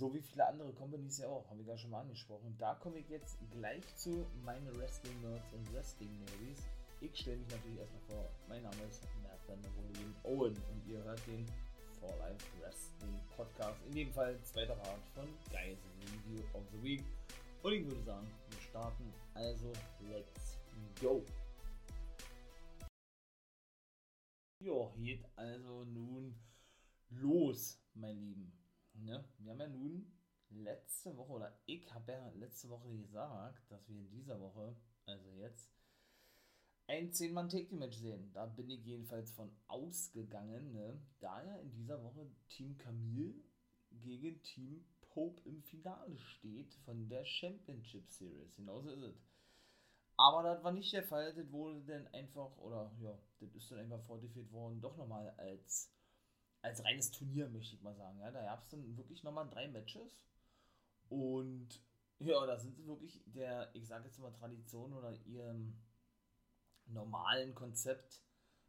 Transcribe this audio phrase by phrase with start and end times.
[0.00, 2.56] So wie viele andere Companies ja auch, haben wir ja schon mal angesprochen.
[2.58, 6.62] Da komme ich jetzt gleich zu meine Wrestling Nerds und Wrestling Nerds.
[7.02, 11.20] Ich stelle mich natürlich erstmal vor, mein Name ist Nathan William Owen und ihr hört
[11.26, 11.44] den
[11.98, 13.78] For Life Wrestling Podcast.
[13.88, 17.04] In dem Fall zweiter Part von Guys Review of the Week.
[17.62, 19.70] Und ich würde sagen, wir starten also
[20.08, 20.58] let's
[20.98, 21.22] go.
[24.60, 26.34] Jo, geht also nun
[27.10, 28.59] los, mein Lieben.
[29.04, 29.24] Ne?
[29.38, 30.12] Wir haben ja nun
[30.50, 35.32] letzte Woche, oder ich habe ja letzte Woche gesagt, dass wir in dieser Woche, also
[35.34, 35.70] jetzt,
[36.86, 38.32] ein 10-Mann take match sehen.
[38.32, 41.00] Da bin ich jedenfalls von ausgegangen, ne?
[41.20, 43.44] da ja in dieser Woche Team Camille
[43.90, 48.54] gegen Team Pope im Finale steht von der Championship Series.
[48.54, 49.30] Genauso ist es.
[50.16, 51.32] Aber das war nicht der Fall.
[51.32, 55.92] Das wurde dann einfach, oder ja, das ist dann einfach fortgeführt worden, doch nochmal als
[56.62, 58.18] als reines Turnier, möchte ich mal sagen.
[58.18, 60.24] Ja, da gab es dann wirklich nochmal drei Matches.
[61.08, 61.80] Und
[62.18, 65.74] ja, da sind sie wirklich der, ich sage jetzt mal, Tradition oder ihrem
[66.86, 68.22] normalen Konzept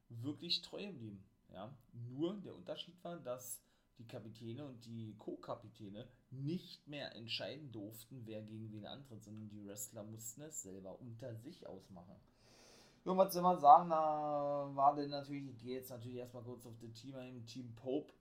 [0.09, 1.23] wirklich treu geblieben.
[1.51, 3.61] Ja, nur der Unterschied war, dass
[3.97, 9.65] die Kapitäne und die Co-Kapitäne nicht mehr entscheiden durften, wer gegen wen antritt, sondern die
[9.65, 12.15] Wrestler mussten es selber unter sich ausmachen.
[13.03, 16.65] Ja, was soll man sagen, da war denn natürlich, ich gehe jetzt natürlich erstmal kurz
[16.67, 17.43] auf das Team ein.
[17.47, 18.13] Team Pope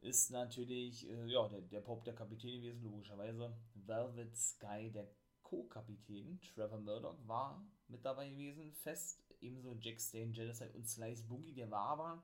[0.00, 3.56] ist natürlich, äh, ja, der, der Pope der Kapitän gewesen, logischerweise.
[3.74, 5.06] Velvet Sky der
[5.44, 6.40] Co-Kapitän.
[6.40, 9.22] Trevor Murdoch war mit dabei gewesen, fest.
[9.40, 12.20] Ebenso Jack Stain, Genocide und Slice Boogie, der war aber,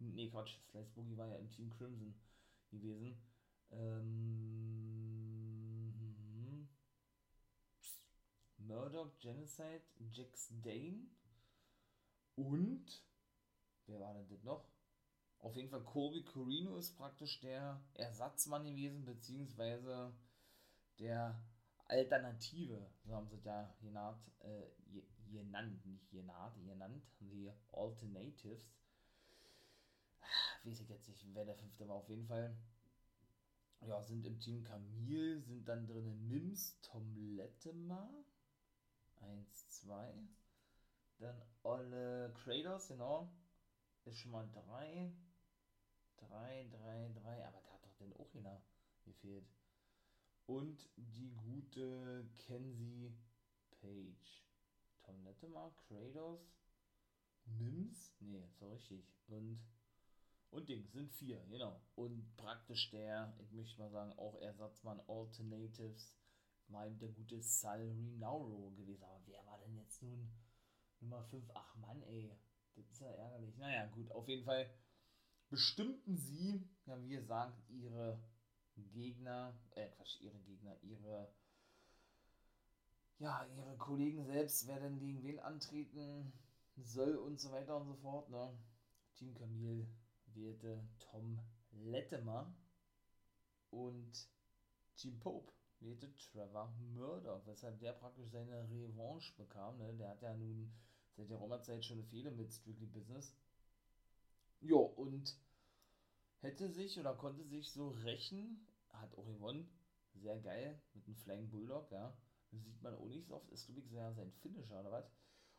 [0.00, 2.12] nee, Quatsch, Slice Boogie war ja im Team Crimson
[2.72, 3.16] gewesen.
[3.70, 4.66] Ähm,
[8.58, 11.15] Murdoch, Genocide, Jack Stain
[12.36, 12.84] und,
[13.86, 14.68] wer war denn das noch?
[15.38, 20.12] Auf jeden Fall Kobe Corino ist praktisch der Ersatzmann gewesen, beziehungsweise
[20.98, 21.40] der
[21.88, 24.66] Alternative, so haben sie da genannt, äh,
[25.30, 28.66] genannt, nicht genannt, genannt, die Alternatives.
[30.64, 32.56] Weiß ich jetzt nicht, wer der fünfte war, auf jeden Fall.
[33.82, 38.10] Ja, sind im Team Camille, sind dann drin Mims, Tom Lettema,
[39.20, 40.14] 1, 2,
[41.18, 43.32] dann Olle Kratos, genau.
[44.04, 45.12] Ist schon mal 3.
[46.18, 47.46] 3, 3, 3.
[47.46, 48.62] Aber da hat doch den einer
[49.04, 49.46] gefehlt.
[50.46, 53.16] Und die gute Kenzie
[53.80, 54.44] Page.
[55.02, 56.40] Tom Nettemark, Kratos,
[57.44, 58.14] Mims.
[58.20, 59.04] Nee, so richtig.
[59.28, 59.60] Und.
[60.50, 61.82] Und Ding, sind vier, genau.
[61.96, 66.14] Und praktisch der, ich möchte mal sagen, auch Ersatzmann Alternatives
[66.68, 69.04] eben der gute Sal Rinauro gewesen.
[69.04, 70.30] Aber wer war denn jetzt nun
[71.00, 72.30] Nummer 5, ach Mann, ey,
[72.74, 73.56] das ist ja ärgerlich.
[73.56, 74.70] Naja, gut, auf jeden Fall
[75.48, 78.18] bestimmten sie, ja, wie gesagt, ihre
[78.76, 81.32] Gegner, äh, Quatsch, ihre Gegner, ihre,
[83.18, 86.32] ja, ihre Kollegen selbst, wer denn gegen wen antreten
[86.76, 88.58] soll und so weiter und so fort, ne?
[89.14, 89.86] Team Camille
[90.34, 91.40] wählte Tom
[91.70, 92.54] Lettemer
[93.70, 94.28] und
[94.96, 99.94] Team Pope wählte Trevor Murdoch, weshalb der praktisch seine Revanche bekam, ne?
[99.94, 100.72] Der hat ja nun
[101.16, 103.34] seit der Roma-Zeit schon eine Fehde mit Strictly Business.
[104.60, 105.36] Jo, und
[106.40, 109.68] hätte sich oder konnte sich so rächen, hat auch gewonnen.
[110.14, 112.16] Sehr geil, mit einem Flying Bulldog, ja.
[112.50, 115.10] Das sieht man auch nicht so oft, ist glaube ich sehr sein Finisher oder was.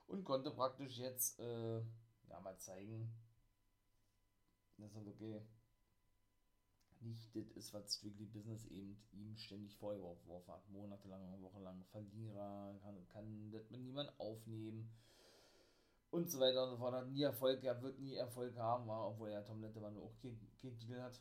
[0.08, 1.80] Und konnte praktisch jetzt, äh,
[2.28, 3.14] ja, mal zeigen,
[4.78, 5.44] dass er wirklich
[7.02, 10.68] nicht das ist, was Strictly Business eben ihm ständig vorgeworfen hat.
[10.70, 14.90] Monatelang, wochenlang Verlierer, kann, kann das mit niemand aufnehmen
[16.12, 16.94] und so weiter und so fort.
[16.94, 20.40] Hat nie Erfolg, er wird nie Erfolg haben, war, obwohl er Tom Letterman auch kein,
[20.62, 21.20] kein hat.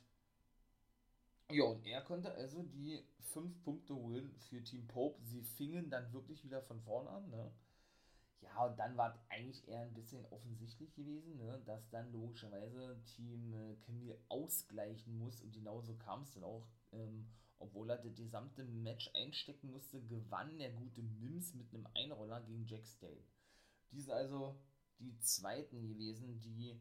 [1.51, 5.23] Ja, und er konnte also die 5 Punkte holen für Team Pope.
[5.25, 7.53] Sie fingen dann wirklich wieder von vorne an, ne?
[8.41, 13.01] Ja, und dann war es eigentlich eher ein bisschen offensichtlich gewesen, ne, dass dann logischerweise
[13.05, 16.69] Team äh, Camille ausgleichen muss und genauso kam es dann auch.
[16.93, 17.27] Ähm,
[17.59, 22.67] obwohl er das gesamte Match einstecken musste, gewann der gute Mims mit einem Einroller gegen
[22.67, 23.25] Jack Stale.
[23.93, 24.59] Die sind also
[24.99, 26.81] die zweiten gewesen, die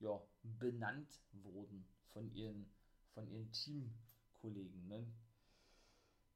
[0.00, 2.70] ja, benannt wurden von ihren,
[3.12, 4.88] von ihren Teamkollegen.
[4.88, 5.06] Ne?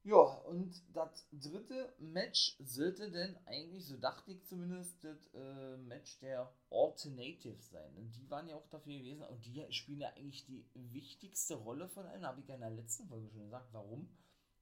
[0.03, 6.19] Ja, und das dritte Match sollte denn eigentlich, so dachte ich zumindest, das äh, Match
[6.19, 7.95] der Alternatives sein.
[7.95, 11.89] Und die waren ja auch dafür gewesen und die spielen ja eigentlich die wichtigste Rolle
[11.89, 13.73] von allen, habe ich ja in der letzten Folge schon gesagt.
[13.73, 14.09] Warum?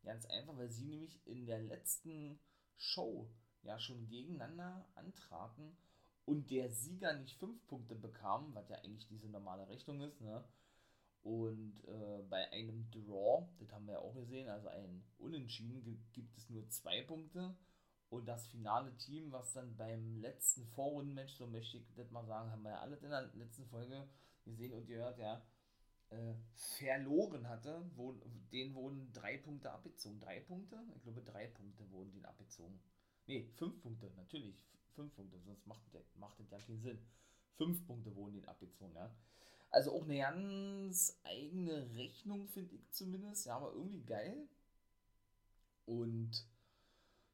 [0.04, 2.40] Ganz einfach, weil sie nämlich in der letzten
[2.76, 3.30] Show
[3.62, 5.78] ja schon gegeneinander antraten
[6.28, 10.44] und der Sieger nicht fünf Punkte bekam, was ja eigentlich diese normale Rechnung ist, ne?
[11.24, 15.84] Und äh, bei einem Draw, das haben wir ja auch gesehen, also ein Unentschieden,
[16.14, 17.56] gibt es nur zwei Punkte.
[18.10, 22.52] Und das finale Team, was dann beim letzten Vorrundenmatch, so möchte ich das mal sagen,
[22.52, 24.08] haben wir ja alle in der letzten Folge
[24.46, 25.42] gesehen und gehört, ja,
[26.10, 28.14] äh, verloren hatte, wo,
[28.52, 30.20] denen wurden drei Punkte abgezogen.
[30.20, 30.82] Drei Punkte?
[30.96, 32.80] Ich glaube, drei Punkte wurden denen abgezogen.
[33.28, 34.58] Ne, fünf Punkte, natürlich.
[34.98, 35.84] Fünf Punkte, sonst macht,
[36.16, 37.00] macht das ja keinen Sinn.
[37.56, 39.16] Fünf Punkte wurden denen abgezogen, ja.
[39.70, 43.46] Also auch eine ganz eigene Rechnung, finde ich zumindest.
[43.46, 44.48] Ja, aber irgendwie geil.
[45.86, 46.48] Und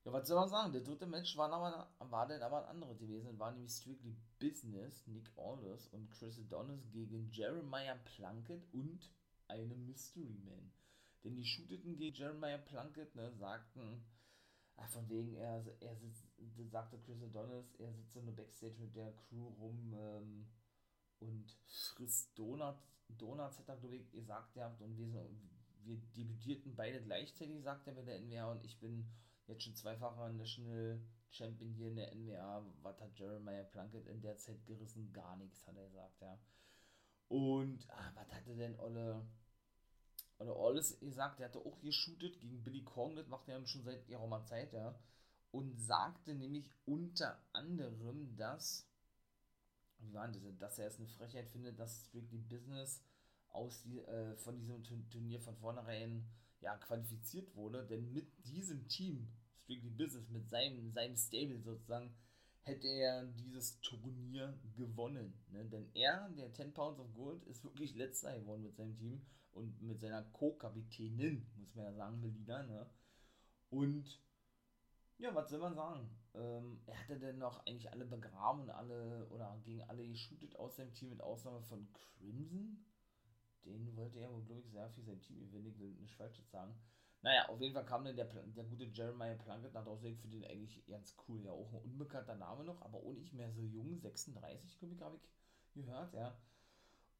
[0.03, 0.73] ja, was soll man sagen?
[0.73, 3.39] Der dritte Match war, aber, war dann aber ein anderer gewesen.
[3.39, 9.09] War nämlich Strictly Business, Nick Alders und Chris Adonis gegen Jeremiah Plunkett und
[9.47, 10.73] einem Mystery Man.
[11.23, 14.03] Denn die shooteten gegen Jeremiah Plunkett, ne, sagten,
[14.75, 16.27] ach, von wegen, er, er sitzt,
[16.69, 20.47] sagte Chris Adonis, er sitzt in der Backstage mit der Crew rum, ähm,
[21.23, 22.91] und frisst Donuts.
[23.17, 25.29] Donuts hat er, glaube ich, gesagt, ja, und wir,
[25.83, 29.07] wir debütierten beide gleichzeitig, sagt er bei der NWA und ich bin
[29.47, 32.65] jetzt schon zweifacher National Champion hier in der NWA.
[32.81, 35.11] Was hat Jeremiah Plunkett in der Zeit gerissen?
[35.13, 36.39] Gar nichts, hat er gesagt, ja.
[37.27, 39.25] Und ah, was hatte denn Olle,
[40.37, 41.39] Olle alles gesagt?
[41.39, 44.95] Er hatte auch geshootet gegen Billy Corgan, das macht er schon seit ihrer Zeit, ja.
[45.53, 48.89] Und sagte nämlich unter anderem, dass
[50.03, 53.01] wie war das, dass er es eine Frechheit findet, dass Strictly Business
[53.49, 56.25] aus die, äh, von diesem Turnier von vornherein
[56.61, 62.13] ja, qualifiziert wurde, denn mit diesem Team, Strictly Business, mit seinem, seinem Stable sozusagen,
[62.61, 65.33] hätte er dieses Turnier gewonnen.
[65.51, 65.65] Ne?
[65.65, 69.21] Denn er, der 10 Pounds of Gold, ist wirklich letzter geworden mit seinem Team
[69.51, 72.63] und mit seiner Co-Kapitänin, muss man ja sagen, Melina.
[72.63, 72.89] Ne?
[73.69, 74.21] Und
[75.17, 76.09] ja, was soll man sagen?
[76.35, 80.75] Ähm, er hatte denn noch eigentlich alle begraben und alle oder gegen alle geshootet aus
[80.75, 82.85] seinem Team, mit Ausnahme von Crimson.
[83.65, 85.67] Den wollte er wohl, glaube ich, sehr viel sein Team gewinnen.
[85.67, 86.75] Ich will nicht falsch sagen.
[87.21, 90.43] Naja, auf jeden Fall kam dann der, der gute Jeremiah Plunkett nach Draußen für den
[90.43, 91.41] eigentlich ganz cool.
[91.45, 93.97] Ja, auch ein unbekannter Name noch, aber auch nicht mehr so jung.
[93.97, 96.37] 36, glaube ich, habe ich gehört, ja.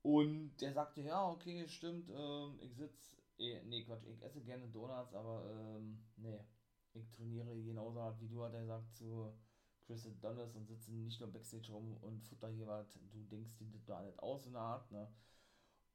[0.02, 4.68] Und der sagte, ja, okay, stimmt, ähm, ich sitze, eh, nee, Quatsch, ich esse gerne
[4.68, 6.42] Donuts, aber, ähm, nee,
[6.94, 9.34] ich trainiere genauso wie du, hat er gesagt, zu
[9.86, 13.68] Chris Adonis und sitze nicht nur Backstage rum und futter hier was, du denkst dir
[13.68, 15.12] das alles aus, in der Art, ne?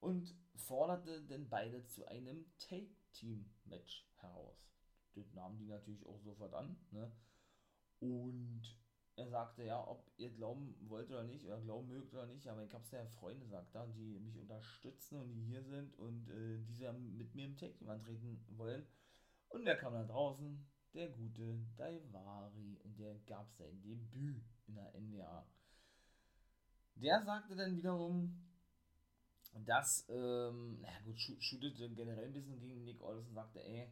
[0.00, 4.70] Und forderte denn beide zu einem Take-Team-Match heraus.
[5.14, 7.10] Das nahmen die natürlich auch sofort an, ne?
[8.00, 8.62] Und
[9.16, 12.62] er sagte, ja, ob ihr glauben wollt oder nicht, oder glauben mögt oder nicht, aber
[12.62, 16.58] ich hab's ja Freunde, sagt er, die mich unterstützen und die hier sind und äh,
[16.60, 18.86] diese mit mir im Take-Team antreten wollen.
[19.48, 20.64] Und der kam dann draußen,
[20.94, 25.46] der gute Daivari und der gab sein Debüt in der NWA.
[26.96, 28.49] Der sagte dann wiederum,
[29.64, 33.88] dass, ähm, na gut, shootete generell ein bisschen gegen Nick Aldis und sagte, ey,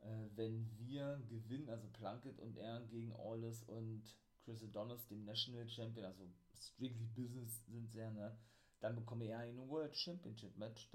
[0.00, 4.02] äh, wenn wir gewinnen, also Plunkett und er gegen Aldis und
[4.44, 6.24] Chris Adonis, dem National Champion, also
[6.54, 8.36] strictly Business sind sie ja, ne,
[8.80, 10.88] dann bekomme er ein World Championship Match.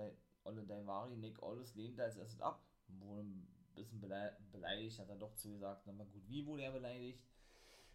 [0.43, 3.25] Olle Daivari, Nick Aldis lehnt da als erstes ab, wurde
[3.73, 4.01] bisschen
[4.51, 7.23] beleidigt, hat er doch zugesagt, na gut, wie wurde er beleidigt?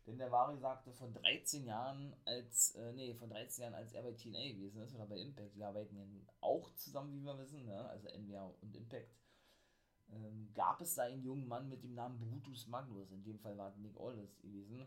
[0.06, 4.02] Denn der Vari sagte, von 13 Jahren als, äh, nee, von 13 Jahren als er
[4.02, 6.04] bei TNA gewesen ist oder bei Impact, die arbeiten ja
[6.40, 7.88] auch zusammen, wie wir wissen, ne?
[7.88, 9.10] also NWA und Impact,
[10.12, 13.58] ähm, gab es da einen jungen Mann mit dem Namen Brutus Magnus, in dem Fall
[13.58, 14.86] war Nick Aldis gewesen,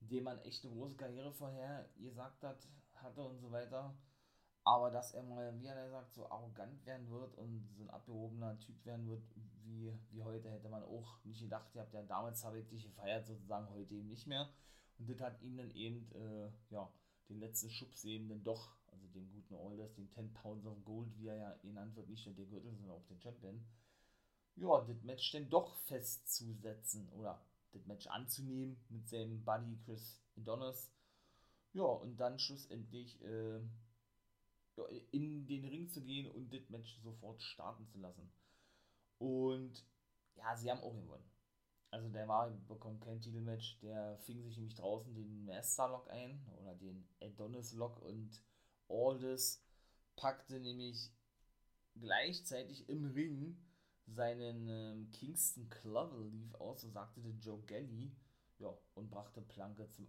[0.00, 3.94] dem man echt eine große Karriere vorher gesagt hat, hatte und so weiter.
[4.66, 8.58] Aber dass er mal, wie er sagt, so arrogant werden wird und so ein abgehobener
[8.58, 9.22] Typ werden wird,
[9.62, 11.72] wie, wie heute, hätte man auch nicht gedacht.
[11.72, 14.50] Ihr habt ja damals habe ich dich gefeiert, sozusagen heute eben nicht mehr.
[14.98, 16.92] Und das hat ihn dann eben, äh, ja,
[17.28, 21.16] den letzten Schubs eben dann doch, also den guten Alders, den 10 Pounds of Gold,
[21.16, 23.64] wie er ja genannt wird, nicht nur der Gürtel, sondern auch den Champion,
[24.56, 30.90] ja, das Match denn doch festzusetzen oder das Match anzunehmen mit seinem Buddy Chris Adonis.
[31.72, 33.60] Ja, und dann schlussendlich, äh,
[35.12, 38.30] in den Ring zu gehen und das Match sofort starten zu lassen.
[39.18, 39.84] Und
[40.34, 41.30] ja, sie haben auch gewonnen.
[41.90, 46.74] Also der war, bekommt kein Titelmatch, der fing sich nämlich draußen den Master-Lock ein oder
[46.74, 48.42] den Adonis-Lock und
[48.88, 49.62] Aldis
[50.16, 51.10] packte nämlich
[51.94, 53.56] gleichzeitig im Ring
[54.06, 58.14] seinen ähm, Kingston Clover lief aus, so sagte der Joe Gelly,
[58.58, 60.08] ja, und brachte Planke zum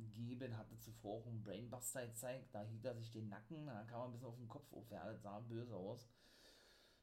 [0.00, 4.00] Aufgeben, hatte zuvor auch einen Brainbuster gezeigt, da hielt er sich den Nacken, da kam
[4.00, 6.08] er ein bisschen auf den Kopf auf, ja, das sah böse aus.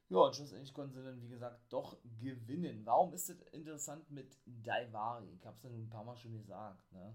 [0.08, 2.86] Ja, und schlussendlich konnten sie dann, wie gesagt, doch gewinnen.
[2.86, 5.30] Warum ist das interessant mit Daivari?
[5.34, 7.14] Ich habe es ein paar Mal schon gesagt, ne?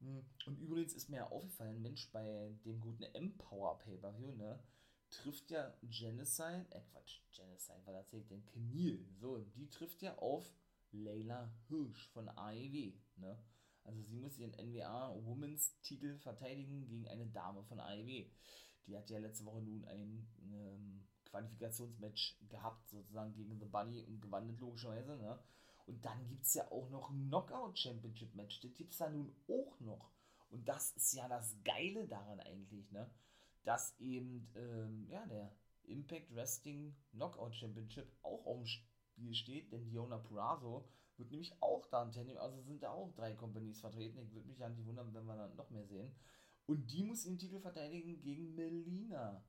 [0.00, 4.62] Hm, und übrigens ist mir ja aufgefallen, Mensch, bei dem guten Empower Pay-Per-View, ne,
[5.10, 10.54] trifft ja Genocide, äh Quatsch, Genocide, weil erzählt denn Camille, so, die trifft ja auf
[10.92, 13.38] Layla Hirsch von AEW, ne?
[13.90, 18.24] Also sie muss ihren NWA Women's Titel verteidigen gegen eine Dame von AEW.
[18.86, 24.20] Die hat ja letzte Woche nun ein ähm, Qualifikationsmatch gehabt, sozusagen gegen The Bunny und
[24.20, 25.38] gewandelt logischerweise, ne?
[25.86, 29.10] Und dann gibt es ja auch noch ein Knockout Championship Match, das gibt es da
[29.10, 30.12] nun auch noch.
[30.50, 33.10] Und das ist ja das Geile daran eigentlich, ne?
[33.64, 39.84] Dass eben, ähm, ja, der Impact Wrestling Knockout Championship auch auf dem Spiel steht, denn
[39.88, 40.88] Diona Purazo
[41.20, 44.18] wird nämlich auch da ein teilnehmen, also sind da auch drei Companies vertreten.
[44.18, 46.12] Ich würde mich ja nicht wundern, wenn wir dann noch mehr sehen.
[46.66, 49.42] Und die muss den Titel verteidigen gegen Melina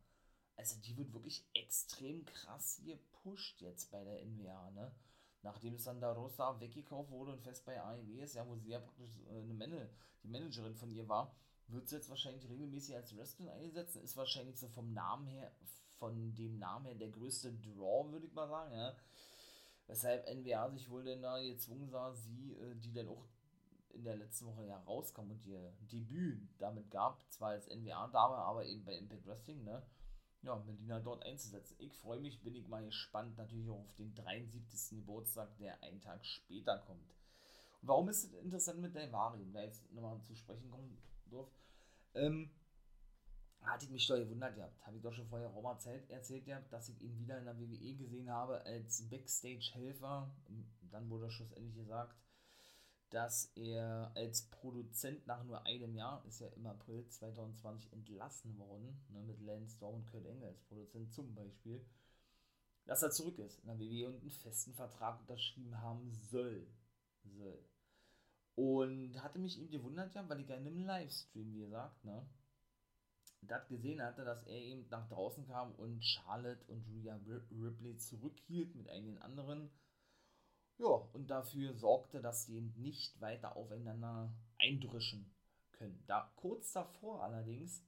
[0.61, 4.91] also die wird wirklich extrem krass gepusht jetzt bei der NWA, ne?
[5.43, 9.17] Nachdem Sandra Rosa weggekauft wurde und fest bei AEW ist, ja, wo sie ja praktisch
[9.31, 9.89] äh, eine Man
[10.23, 11.35] die Managerin von ihr war,
[11.67, 14.03] wird sie jetzt wahrscheinlich regelmäßig als Wrestling einsetzen.
[14.03, 15.51] Ist wahrscheinlich so vom Namen her,
[15.97, 18.95] von dem Namen her der größte Draw, würde ich mal sagen, ja.
[19.87, 23.25] Weshalb NWA sich wohl denn da gezwungen sah, sie, äh, die dann auch
[23.93, 28.65] in der letzten Woche ja rauskam und ihr Debüt damit gab, zwar als NWA-Dame, aber
[28.65, 29.83] eben bei Impact Wrestling, ne?
[30.43, 31.75] ja, Melina dort einzusetzen.
[31.79, 34.99] Ich freue mich, bin ich mal gespannt, natürlich auch auf den 73.
[34.99, 37.09] Geburtstag, der einen Tag später kommt.
[37.81, 40.97] Und warum ist es interessant mit Daivari, da jetzt nochmal zu sprechen kommen
[41.29, 41.55] durfte?
[42.13, 42.49] Ähm,
[43.63, 44.85] hatte ich mich doch gewundert gehabt.
[44.85, 47.59] Habe ich doch schon vorher mal erzählt, erzählt gehabt, dass ich ihn wieder in der
[47.59, 50.33] WWE gesehen habe als Backstage-Helfer.
[50.91, 52.15] Dann wurde schlussendlich gesagt,
[53.11, 59.05] dass er als Produzent nach nur einem Jahr, ist ja im April 2020 entlassen worden,
[59.09, 61.85] ne, mit Lance Storm und Kurt Engel als Produzent zum Beispiel,
[62.85, 66.65] dass er zurück ist in der WWE und einen festen Vertrag unterschrieben haben soll.
[67.23, 67.63] soll.
[68.55, 72.25] Und hatte mich eben gewundert, ja, weil ich ja in einem Livestream, wie gesagt, ne,
[73.41, 77.19] das gesehen hatte, dass er eben nach draußen kam und Charlotte und Rhea
[77.51, 79.71] Ripley zurückhielt mit einigen anderen
[80.81, 85.31] ja, und dafür sorgte, dass sie eben nicht weiter aufeinander eindrischen
[85.71, 86.03] können.
[86.07, 87.85] Da kurz davor allerdings,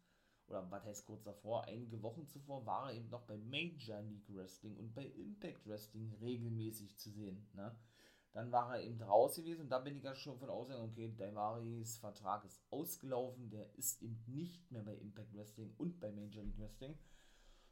[0.48, 4.30] oder was heißt kurz davor, einige Wochen zuvor war er eben noch bei Major League
[4.30, 7.50] Wrestling und bei Impact Wrestling regelmäßig zu sehen.
[7.54, 7.76] Ne?
[8.34, 11.14] Dann war er eben raus gewesen und da bin ich ja schon von ausgegangen, okay,
[11.16, 16.44] Daivaris Vertrag ist ausgelaufen, der ist eben nicht mehr bei Impact Wrestling und bei Major
[16.44, 16.98] League Wrestling.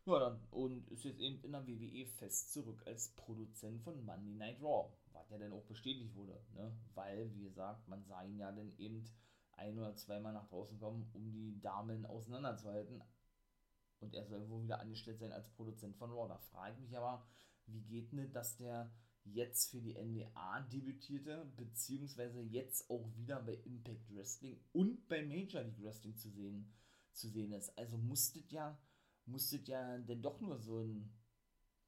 [0.06, 4.36] Ja, dann, und ist jetzt eben in der WWE fest zurück als Produzent von Monday
[4.36, 6.72] Night Raw was ja dann auch bestätigt wurde, ne?
[6.94, 9.06] weil, wie gesagt, man sah ihn ja dann eben
[9.54, 13.04] ein- oder zweimal nach draußen kommen, um die Damen auseinanderzuhalten.
[14.00, 16.28] Und er soll wohl wieder angestellt sein als Produzent von Raw.
[16.28, 17.24] Da frage ich mich aber,
[17.68, 18.92] wie geht denn, dass der
[19.26, 25.62] jetzt für die NWA debütierte, beziehungsweise jetzt auch wieder bei Impact Wrestling und bei Major
[25.64, 26.74] League Wrestling zu sehen,
[27.14, 27.78] zu sehen ist.
[27.78, 28.80] Also musstet ja,
[29.26, 31.14] musstet ja denn doch nur so ein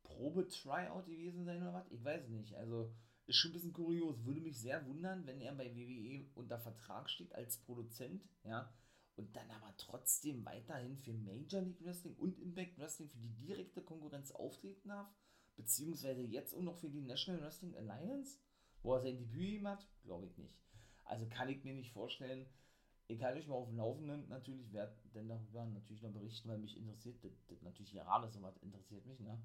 [0.04, 1.92] Probe-Tryout gewesen sein oder was?
[1.92, 2.54] Ich weiß nicht.
[2.56, 2.94] Also
[3.25, 4.24] ist schon ein bisschen kurios.
[4.25, 8.74] Würde mich sehr wundern, wenn er bei WWE unter Vertrag steht als Produzent, ja,
[9.16, 13.82] und dann aber trotzdem weiterhin für Major League Wrestling und Impact Wrestling für die direkte
[13.82, 15.08] Konkurrenz auftreten darf,
[15.56, 18.40] beziehungsweise jetzt auch noch für die National Wrestling Alliance,
[18.82, 20.60] wo er sein Debüt gemacht hat, glaube ich nicht.
[21.06, 22.46] Also kann ich mir nicht vorstellen.
[23.08, 26.58] Ich halte euch mal auf dem Laufenden, natürlich werde denn darüber natürlich noch berichten, weil
[26.58, 29.42] mich interessiert, das, das natürlich gerade so was interessiert mich, ne?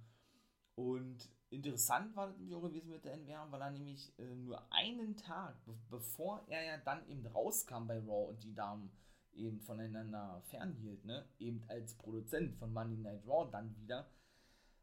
[0.79, 4.73] Und interessant war das nämlich auch gewesen mit der NWR, weil er nämlich äh, nur
[4.73, 8.93] einen Tag, be bevor er ja dann eben rauskam bei Raw und die Damen
[9.33, 14.09] eben voneinander fernhielt, ne, eben als Produzent von Monday Night Raw dann wieder,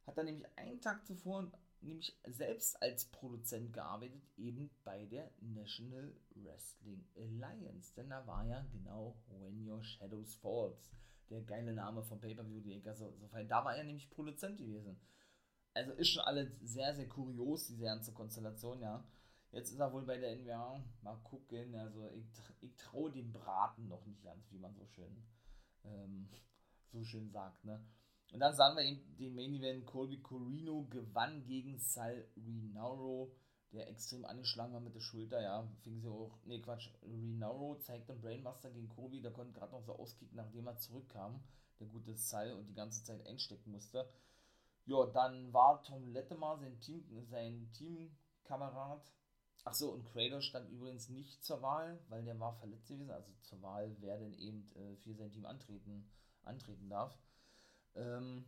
[0.06, 6.16] hat er nämlich einen Tag zuvor nämlich selbst als Produzent gearbeitet, eben bei der National
[6.36, 7.94] Wrestling Alliance.
[7.96, 10.92] Denn da war ja genau When Your Shadows Falls,
[11.30, 15.00] der geile Name vom Pay-Per-View, die so, so Da war er nämlich Produzent gewesen
[15.76, 19.06] also ist schon alles sehr, sehr kurios, diese ganze Konstellation, ja.
[19.52, 20.84] Jetzt ist er wohl bei der NWA.
[21.02, 21.76] Mal gucken.
[21.76, 22.26] Also ich,
[22.62, 25.24] ich traue dem Braten noch nicht ganz, wie man so schön,
[25.84, 26.30] ähm,
[26.92, 27.86] so schön sagt, ne?
[28.32, 29.86] Und dann sahen wir eben den Main Event.
[29.86, 33.32] Colby Corino gewann gegen Sal Rinauro,
[33.72, 35.68] der extrem angeschlagen war mit der Schulter, ja.
[35.82, 36.90] Fing sie auch, nee, Quatsch.
[37.04, 41.44] Rinauro zeigte einen Brainbuster gegen Colby, der konnte gerade noch so auskicken, nachdem er zurückkam.
[41.80, 44.10] Der gute Sal und die ganze Zeit einstecken musste.
[44.86, 49.12] Ja, dann war Tom Lettemar sein Team, sein Teamkamerad.
[49.64, 53.10] Achso, und Kratos stand übrigens nicht zur Wahl, weil der war verletzt gewesen.
[53.10, 56.08] Also zur Wahl, wer denn eben äh, für sein Team antreten,
[56.44, 57.18] antreten darf.
[57.96, 58.46] Ähm,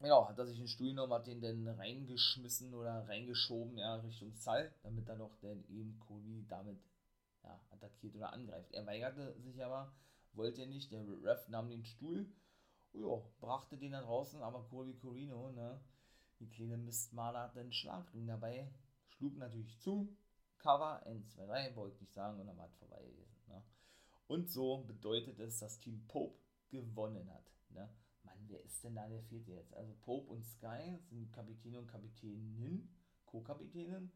[0.00, 4.34] ja, hat er sich einen Stuhl genommen, hat den dann reingeschmissen oder reingeschoben, ja, Richtung
[4.36, 6.78] Zahl, damit er doch dann eben Cody damit
[7.42, 8.72] ja, attackiert oder angreift.
[8.72, 9.92] Er weigerte sich aber,
[10.32, 12.26] wollte nicht, der Ref nahm den Stuhl,
[12.92, 15.80] ja, brachte den dann draußen, aber Colby Corino, ne,
[16.40, 18.70] die kleine Mistmaler hat dann Schlagring dabei,
[19.08, 20.14] schlug natürlich zu,
[20.58, 23.62] Cover, N2-3, wollte ich nicht sagen, und dann war es vorbei gewesen, ne.
[24.26, 26.38] Und so bedeutet es, dass Team Pope
[26.70, 27.88] gewonnen hat, ne.
[28.48, 29.74] Wer ist denn da der vierte jetzt?
[29.74, 32.88] Also Pope und Sky sind Kapitän und Kapitänin,
[33.26, 34.10] Co-Kapitänin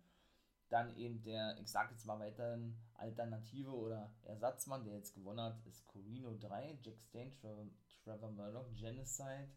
[0.69, 5.65] dann eben der, ich sag jetzt mal weiterhin, Alternative oder Ersatzmann, der jetzt gewonnen hat,
[5.67, 7.67] ist Corino 3, Jack Stain, Trevor,
[8.05, 9.49] Trevor Murdoch, Genocide.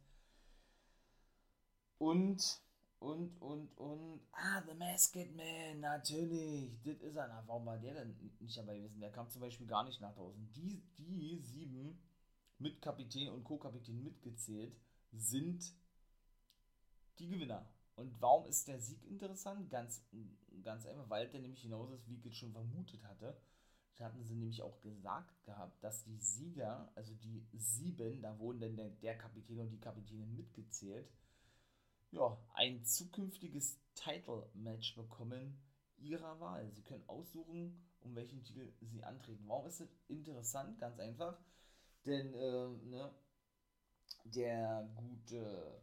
[1.97, 2.61] Und,
[2.99, 7.27] und, und, und, ah, The Masked Man, natürlich, das ist er.
[7.27, 9.01] Na, warum war der denn nicht dabei gewesen?
[9.01, 10.51] Der kam zum Beispiel gar nicht nach draußen.
[10.53, 11.99] Die, die sieben
[12.61, 14.75] mit Kapitän und Co-Kapitän mitgezählt
[15.11, 15.73] sind
[17.19, 17.67] die Gewinner.
[17.95, 19.69] Und warum ist der Sieg interessant?
[19.69, 20.03] Ganz,
[20.63, 23.37] ganz einfach, weil der nämlich genauso ist, wie ich es schon vermutet hatte.
[23.97, 28.61] Da hatten sie nämlich auch gesagt gehabt, dass die Sieger, also die sieben, da wurden
[28.61, 31.11] dann der, der Kapitän und die Kapitänin mitgezählt,
[32.11, 35.61] ja, ein zukünftiges Title-Match bekommen
[35.97, 36.71] ihrer Wahl.
[36.71, 39.43] Sie können aussuchen, um welchen Titel sie antreten.
[39.47, 40.79] Warum ist das interessant?
[40.79, 41.37] Ganz einfach.
[42.05, 43.11] Denn äh, ne,
[44.25, 45.81] der gute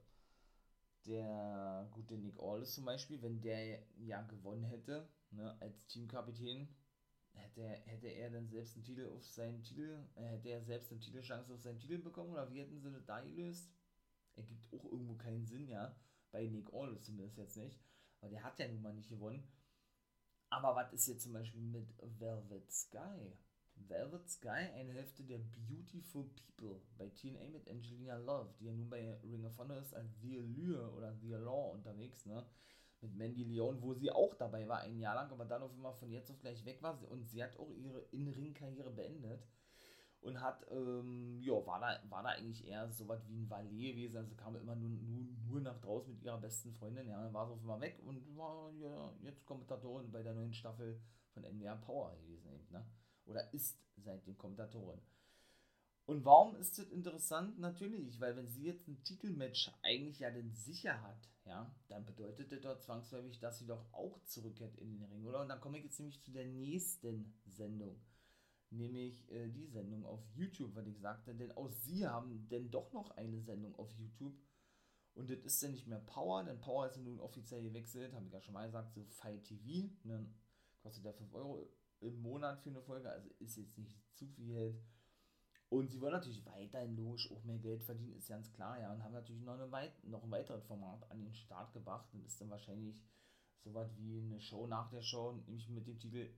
[1.07, 6.69] der gute Nick Aldis zum Beispiel, wenn der ja gewonnen hätte, ne, als Teamkapitän,
[7.33, 11.01] hätte, hätte er dann selbst einen Titel auf seinen Titel, äh, hätte er selbst eine
[11.01, 13.71] Titelchance auf seinen Titel bekommen oder wie hätten sie das da gelöst?
[14.37, 15.97] Ergibt auch irgendwo keinen Sinn, ja.
[16.31, 17.81] Bei Nick Aldis zumindest jetzt nicht.
[18.21, 19.49] Weil der hat ja nun mal nicht gewonnen.
[20.51, 23.33] Aber was ist jetzt zum Beispiel mit Velvet Sky?
[23.89, 28.89] Velvet Sky, eine Hälfte der Beautiful People bei TNA mit Angelina Love, die ja nun
[28.89, 32.45] bei Ring of Honor ist als The Allure oder The Allure unterwegs, ne?
[33.01, 35.95] Mit Mandy Leon, wo sie auch dabei war, ein Jahr lang, aber dann auf einmal
[35.95, 37.01] von jetzt auf gleich weg war.
[37.11, 39.47] Und sie hat auch ihre In-Ring-Karriere beendet.
[40.21, 43.93] Und hat, ähm, ja, war da, war da eigentlich eher so was wie ein Valet
[43.95, 44.17] gewesen.
[44.17, 47.07] Also kam immer nur, nur, nur nach draußen mit ihrer besten Freundin.
[47.07, 50.53] Ja, dann war sie auf einmal weg und war ja jetzt Kommentatorin bei der neuen
[50.53, 52.85] Staffel von NWA Power gewesen, eben, ne?
[53.29, 55.01] Oder ist seitdem Kommentatorin.
[56.07, 57.59] Und warum ist das interessant?
[57.59, 62.51] Natürlich, weil wenn sie jetzt ein Titelmatch eigentlich ja denn sicher hat, ja, dann bedeutet
[62.51, 65.43] das doch zwangsläufig, dass sie doch auch zurückkehrt in den Ring, oder?
[65.43, 68.01] Und dann komme ich jetzt nämlich zu der nächsten Sendung.
[68.71, 72.93] Nämlich äh, die Sendung auf YouTube, weil ich sagte, denn auch sie haben denn doch
[72.93, 74.35] noch eine Sendung auf YouTube.
[75.15, 78.33] Und das ist dann nicht mehr Power, denn Power ist nun offiziell gewechselt, habe ich
[78.33, 79.91] ja schon mal gesagt, so Fight TV.
[80.05, 80.27] Ne?
[80.83, 81.67] Kostet ja 5 Euro
[82.01, 84.81] im Monat für eine Folge, also ist jetzt nicht zu viel.
[85.71, 89.03] Und sie wollen natürlich weiterhin logisch auch mehr Geld verdienen, ist ganz klar, ja, und
[89.03, 92.41] haben natürlich noch, eine weit noch ein weiteres Format an den Start gebracht und ist
[92.41, 93.05] dann wahrscheinlich
[93.65, 96.33] so was wie eine Show nach der Show, nämlich mit dem Titel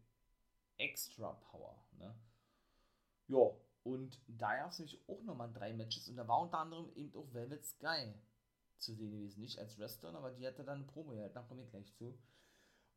[0.79, 2.15] Extra Power, ne?
[3.29, 3.51] Ja,
[3.85, 7.15] und da gab es nämlich auch nochmal drei Matches und da war unter anderem eben
[7.15, 8.13] auch Velvet Sky
[8.79, 11.63] zu sehen gewesen, nicht als Wrestler, aber die hatte dann eine Promo gehalten, da komme
[11.63, 12.19] ich gleich zu.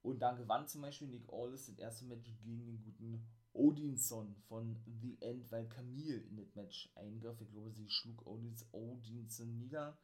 [0.04, 4.76] Und dann gewann zum Beispiel Nick Aldis das erste Match gegen den guten Odinson von
[4.86, 7.40] The End, weil Camille in das Match eingriff.
[7.40, 9.98] Ich glaube, sie schlug Odins, Odinson nieder.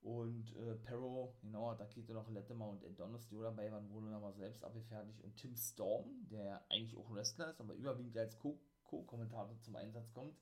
[0.00, 4.32] Und äh, Perro, genau, da geht noch Latimer und Adonis, die dabei waren, wurde aber
[4.32, 5.20] selbst abgefertigt.
[5.20, 10.38] Und Tim Storm, der eigentlich auch Wrestler ist, aber überwiegend als Co-Kommentator zum Einsatz kommt,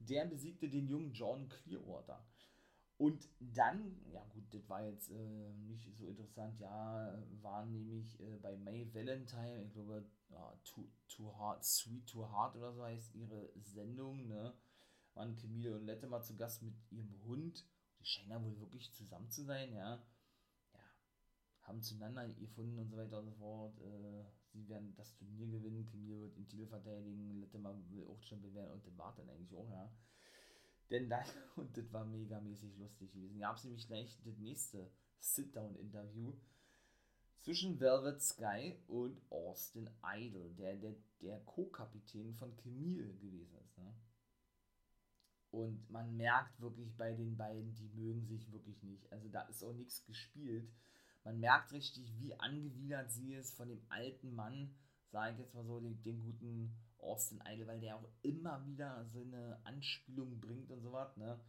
[0.00, 2.22] der besiegte den jungen John Clearwater.
[2.98, 8.36] Und dann, ja gut, das war jetzt äh, nicht so interessant, ja, war nämlich äh,
[8.42, 13.14] bei May Valentine, ich glaube, ja, too, too Hard, Sweet Too Hard oder so heißt
[13.14, 14.52] ihre Sendung, ne,
[15.14, 17.64] waren Camille und Lette mal zu Gast mit ihrem Hund.
[18.00, 20.02] Die scheinen ja wohl wirklich zusammen zu sein, ja.
[20.74, 20.80] Ja,
[21.62, 23.80] haben zueinander gefunden und so weiter und so fort.
[23.80, 28.20] Äh, sie werden das Turnier gewinnen, Camille wird den Titel verteidigen, Lette mal will auch
[28.22, 29.88] Champion werden und den war dann eigentlich auch, ja.
[30.90, 31.24] Denn dann,
[31.56, 36.32] und das war megamäßig lustig gewesen, gab es nämlich gleich das nächste Sit-Down-Interview
[37.40, 43.78] zwischen Velvet Sky und Austin Idol, der der, der Co-Kapitän von Camille gewesen ist.
[43.78, 43.94] Ne?
[45.50, 49.10] Und man merkt wirklich bei den beiden, die mögen sich wirklich nicht.
[49.12, 50.70] Also da ist auch nichts gespielt.
[51.24, 54.74] Man merkt richtig, wie angewidert sie ist von dem alten Mann,
[55.10, 59.06] sage ich jetzt mal so, den, den guten Austin Idol, weil der auch immer wieder
[59.06, 61.40] so eine Anspielung bringt und so was, ne?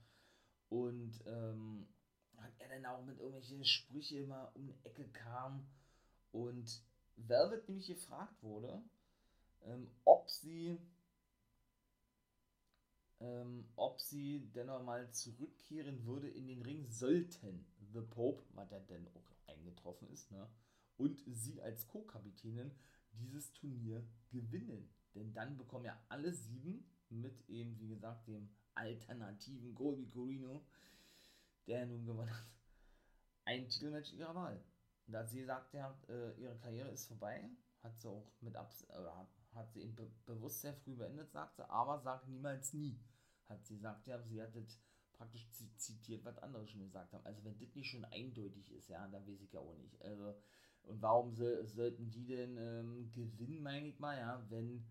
[0.70, 1.88] Und ähm,
[2.34, 5.68] und er dann auch mit irgendwelchen Sprüche immer um die Ecke kam
[6.32, 6.82] und
[7.18, 8.82] Velvet nämlich gefragt wurde,
[9.64, 10.78] ähm, ob sie
[13.20, 18.80] ähm, ob sie dennoch mal zurückkehren würde in den Ring, sollten The Pope, was er
[18.82, 20.48] denn auch eingetroffen ist, ne,
[20.98, 22.72] und sie als Co-Kapitänin
[23.12, 24.90] dieses Turnier gewinnen.
[25.16, 30.66] Denn dann bekommen ja alle sieben mit eben, wie gesagt, dem alternativen Colby Corino,
[31.68, 32.46] der nun gewonnen hat,
[33.46, 34.64] ein Titelmatch ihrer Wahl.
[35.08, 37.50] Da sie sagt, ja, äh, ihre Karriere ist vorbei,
[37.82, 41.56] hat sie auch mit Abs oder hat sie eben be bewusst sehr früh beendet, sagt
[41.56, 43.00] sie, aber sagt niemals nie.
[43.48, 44.80] Hat sie gesagt, ja, sie hat das
[45.14, 47.26] praktisch zitiert, was andere schon gesagt haben.
[47.26, 50.02] Also wenn das nicht schon eindeutig ist, ja, dann weiß ich ja auch nicht.
[50.02, 50.36] Also,
[50.84, 54.86] und warum so, sollten die denn ähm, gewinnen, meine ich mal, ja, wenn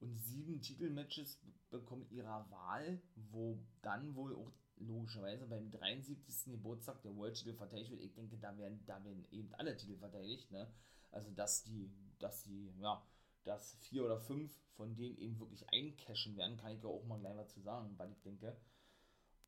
[0.00, 6.52] und sieben Titelmatches bekommen ihrer Wahl, wo dann wohl auch logischerweise beim 73.
[6.52, 8.02] Geburtstag der World Titel verteidigt wird.
[8.02, 10.70] Ich denke, da werden, da werden eben alle Titel verteidigt, ne?
[11.10, 13.02] Also dass die, dass die, ja,
[13.44, 17.18] dass vier oder fünf von denen eben wirklich eincashen werden, kann ich ja auch mal
[17.18, 18.56] gleich was zu sagen, weil ich denke.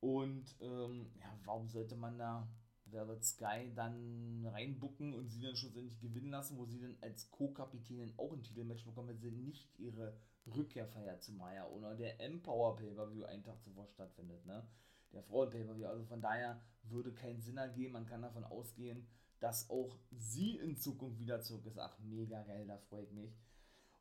[0.00, 2.48] Und ähm, ja, warum sollte man da
[2.86, 8.12] Velvet Sky dann reinbucken und sie dann schlussendlich gewinnen lassen, wo sie dann als Co-Kapitänin
[8.16, 12.76] auch ein Titelmatch bekommen, wenn sie nicht ihre Rückkehr feiert zu Maya oder der Empower
[12.76, 14.66] Pay-Per-View einen Tag zuvor stattfindet, ne?
[15.12, 15.87] Der Frauen Pay-Per-View.
[15.87, 17.92] Also von daher würde keinen Sinn ergeben.
[17.92, 19.07] Man kann davon ausgehen,
[19.40, 21.79] dass auch sie in Zukunft wieder zurück ist.
[21.79, 23.37] Ach, mega geil, da freue ich mich.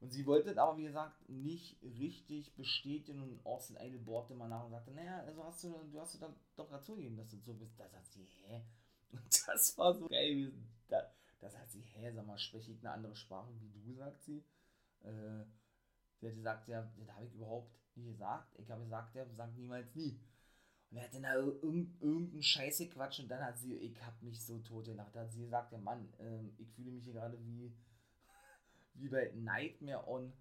[0.02, 4.64] Und sie wollte aber, wie gesagt, nicht richtig bestätigen und Austin eine bohrte mal nach
[4.64, 7.54] und sagte, naja, also hast du, du hast da doch gerade zugegeben, dass du so
[7.54, 7.78] bist.
[7.78, 8.62] Da sagt sie, hä?
[9.12, 10.54] Und das war so geil.
[10.88, 14.22] Da, da sagt sie, hä, sag mal, spreche ich eine andere Sprache wie du, sagt
[14.22, 14.46] sie.
[15.02, 15.46] Äh,
[16.20, 18.56] sie hat gesagt, ja, das habe ich überhaupt nie gesagt.
[18.60, 20.20] Ich habe gesagt, ja, sag niemals nie.
[20.92, 24.44] Und er hat dann da irgendeinen Scheiße Quatsch und dann hat sie, ich habe mich
[24.44, 25.16] so tot gelacht.
[25.16, 27.72] Da hat sie gesagt, ja Mann, ähm, ich fühle mich hier gerade wie
[28.96, 30.34] wie bei Nightmare on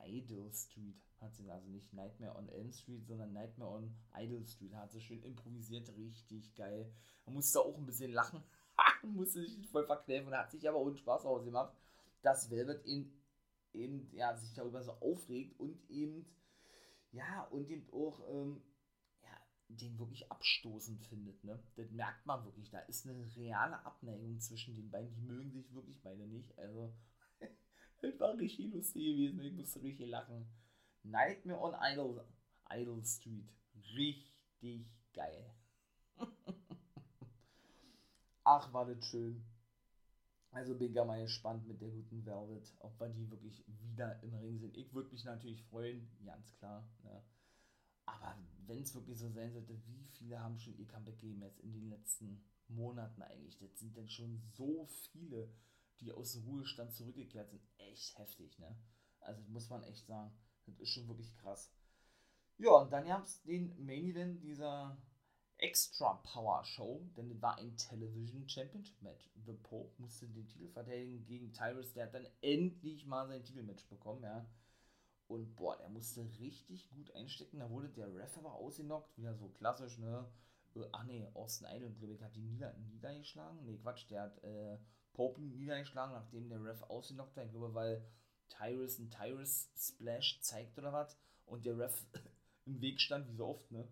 [0.00, 4.74] Idle Street hat sie, also nicht Nightmare on Elm Street, sondern Nightmare on Idle Street,
[4.74, 6.92] hat sie schön improvisiert, richtig geil.
[7.24, 8.42] Man musste auch ein bisschen lachen,
[9.02, 11.74] musste sich voll verkneifen hat sich aber auch Spaß ausgemacht,
[12.22, 13.10] dass Velvet in,
[13.74, 16.26] eben, ja, sich darüber so aufregt und eben,
[17.12, 18.62] ja, und eben auch, ähm,
[19.68, 21.62] den wirklich abstoßend findet, ne?
[21.76, 22.70] Das merkt man wirklich.
[22.70, 25.14] Da ist eine reale Abneigung zwischen den beiden.
[25.14, 26.56] Die mögen sich wirklich beide nicht.
[26.58, 26.92] Also
[28.02, 29.40] das war richtig lustig gewesen.
[29.40, 30.46] Ich musste richtig lachen.
[31.02, 32.26] Nightmare on Idle,
[32.70, 33.48] Idle Street.
[33.94, 35.54] Richtig geil.
[38.44, 39.44] Ach, war das schön.
[40.54, 44.34] Also bin ich mal gespannt mit der guten Velvet, ob wir die wirklich wieder im
[44.36, 44.76] Ring sind.
[44.76, 46.88] Ich würde mich natürlich freuen, ganz klar.
[47.02, 47.22] Ne?
[48.06, 51.58] Aber wenn es wirklich so sein sollte, wie viele haben schon ihr Comeback gegeben jetzt
[51.58, 53.58] in den letzten Monaten eigentlich?
[53.58, 55.52] Das sind denn schon so viele
[56.00, 58.76] die aus dem Ruhestand zurückgekehrt sind, echt heftig, ne?
[59.20, 60.36] Also muss man echt sagen,
[60.66, 61.72] das ist schon wirklich krass.
[62.58, 64.96] Ja, und dann gab es den Main Event dieser
[65.58, 69.30] Extra Power Show, denn es war ein Television Championship Match.
[69.46, 73.86] The Pope musste den Titel verteidigen gegen Tyrus, der hat dann endlich mal sein Titelmatch
[73.88, 74.46] bekommen, ja.
[75.26, 77.58] Und boah, der musste richtig gut einstecken.
[77.60, 80.28] Da wurde der Ref aber ausgenockt, wieder so klassisch, ne?
[80.74, 83.64] Äh, ach nee, Austin Idol, glaube ich, hat die nieder niedergeschlagen.
[83.64, 84.76] Nee, Quatsch, der hat äh,
[85.14, 87.46] Pope niedergeschlagen, nachdem der Ref ausgenockt hat.
[87.46, 88.04] Ich glaube, weil
[88.48, 92.06] Tyrus ein Tyrus Splash zeigt oder was und der Ref
[92.66, 93.88] im Weg stand, wie so oft, ne?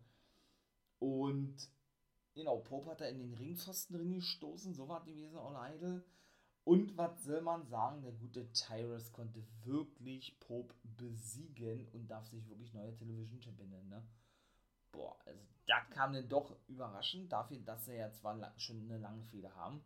[1.02, 1.68] Und
[2.32, 6.04] genau, Pope hat da in den Ringpfosten drin gestoßen, so war gewesen, All Idol.
[6.62, 12.48] Und was soll man sagen, der gute Tyrus konnte wirklich Pope besiegen und darf sich
[12.48, 14.06] wirklich neue Television Champion nennen, ne?
[14.92, 19.24] Boah, also das kam dann doch überraschend, dafür, dass sie ja zwar schon eine lange
[19.24, 19.84] Fehde haben,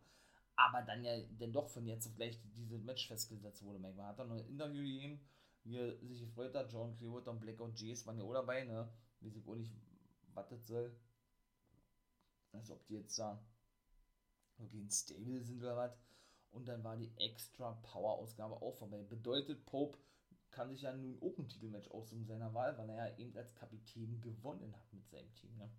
[0.55, 3.79] aber dann ja dann doch von jetzt auf gleich diese Match festgesetzt wurde.
[3.79, 5.19] Man hat dann noch ein Interview gegeben,
[5.63, 6.71] wie er sich gefreut hat.
[6.71, 8.87] John Clearwater und Blackout Jays waren ja auch dabei, ne?
[9.21, 9.73] Weiß ich auch nicht,
[10.35, 10.95] das soll.
[12.57, 13.41] Also ob die jetzt da
[14.57, 15.97] wirklich ein Stable sind oder was.
[16.51, 19.03] Und dann war die extra Power-Ausgabe auch vorbei.
[19.03, 19.97] Bedeutet, Pope
[20.51, 23.53] kann sich ja nun auch ein Titelmatch aussuchen seiner Wahl, weil er ja eben als
[23.53, 25.55] Kapitän gewonnen hat mit seinem Team.
[25.57, 25.69] Ne?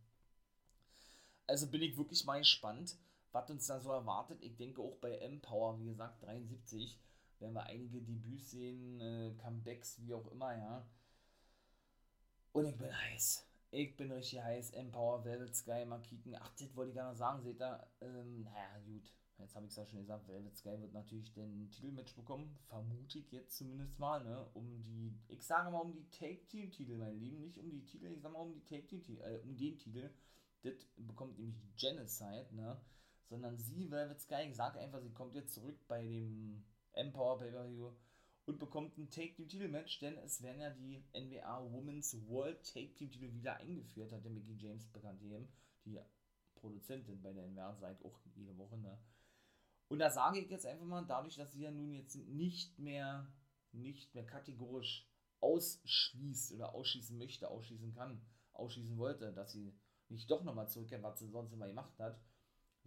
[1.47, 2.97] Also bin ich wirklich mal gespannt
[3.33, 4.43] was uns da so erwartet.
[4.43, 6.99] Ich denke auch bei Empower, wie gesagt, 73,
[7.39, 10.87] werden wir einige Debüts sehen, äh, Comebacks, wie auch immer, ja.
[12.53, 13.48] Und ich bin heiß.
[13.71, 14.71] Ich bin richtig heiß.
[14.71, 16.35] Empower, Velvet Sky, mal kicken.
[16.39, 17.87] Ach, das wollte ich gar nicht sagen, seht ihr?
[18.01, 19.13] Ähm, naja, gut.
[19.39, 22.59] Jetzt habe ich es ja schon gesagt, Velvet Sky wird natürlich den Titelmatch bekommen.
[22.67, 24.49] Vermute ich jetzt zumindest mal, ne?
[24.55, 27.41] Um die, ich sage mal um die Take-Team-Titel, meine Lieben.
[27.41, 30.11] Nicht um die Titel, ich sage mal um die Take-Team-Titel, äh, um den Titel
[30.63, 32.81] das bekommt nämlich Genocide, ne?
[33.29, 37.93] Sondern sie, Velvet Sky, sagt einfach, sie kommt jetzt zurück bei dem Empower Pay-Per-View
[38.49, 44.11] und bekommt ein Take-Team-Titel-Match, denn es werden ja die NWA Women's World Take-Team-Titel wieder eingeführt,
[44.11, 45.47] hat der Mickey James bekannt gegeben,
[45.85, 46.01] die
[46.55, 48.99] Produzentin bei der NWA seit auch jede Woche, ne?
[49.89, 53.31] Und da sage ich jetzt einfach mal, dadurch, dass sie ja nun jetzt nicht mehr,
[53.73, 55.07] nicht mehr kategorisch
[55.41, 58.21] ausschließt oder ausschließen möchte, ausschließen kann,
[58.55, 59.75] ausschließen wollte, dass sie
[60.09, 62.19] nicht doch nochmal zurückkehrt, was sie sonst immer gemacht hat,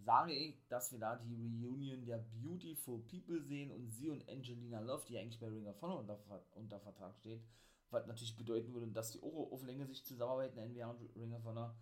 [0.02, 4.80] sage ich, dass wir da die Reunion der Beautiful People sehen und sie und Angelina
[4.80, 6.18] Love, die eigentlich bei Ring of Honor unter,
[6.52, 7.42] unter Vertrag steht,
[7.90, 11.44] was natürlich bedeuten würde, dass die auch auf Länge sich zusammenarbeiten, NWA und Ring of
[11.44, 11.76] Honor,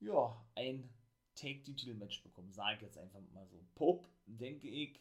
[0.00, 0.88] ja, ein
[1.34, 3.62] Take-the-Title-Match bekommen, sage ich jetzt einfach mal so.
[3.74, 5.00] Pop, denke ich,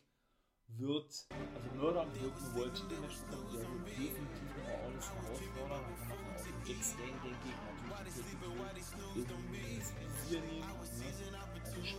[0.68, 5.82] wird, also Murder wird ein World Title Match bekommen, der wird definitiv noch alles herausfordern.
[6.08, 7.76] Kann man auch den Big Stain, denke ich,
[8.16, 8.36] natürlich
[9.76, 10.68] ins Visier nehmen.
[10.68, 11.55] Ne?
[11.66, 11.96] Sich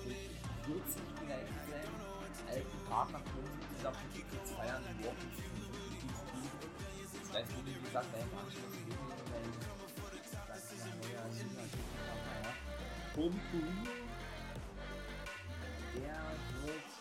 [1.18, 1.90] vielleicht sein,
[2.48, 5.32] alten Partner können dieser Politik jetzt feiern, in Walking
[7.22, 8.38] Das heißt, wie gesagt, gehen wir
[9.30, 9.50] weil
[10.48, 11.24] das neuer.
[13.14, 13.88] Pum Pum,
[15.94, 16.20] der
[16.62, 16.95] wird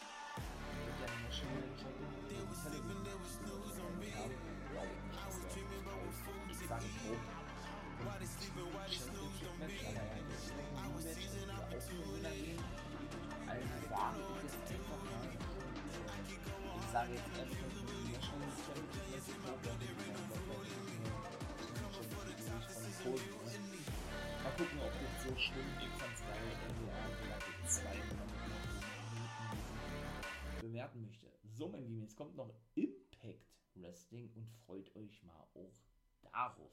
[30.76, 31.32] bewerten möchte.
[31.44, 33.46] So, mein Lieben, jetzt kommt noch Impact
[33.76, 35.80] Wrestling und freut euch mal auch
[36.22, 36.72] darauf.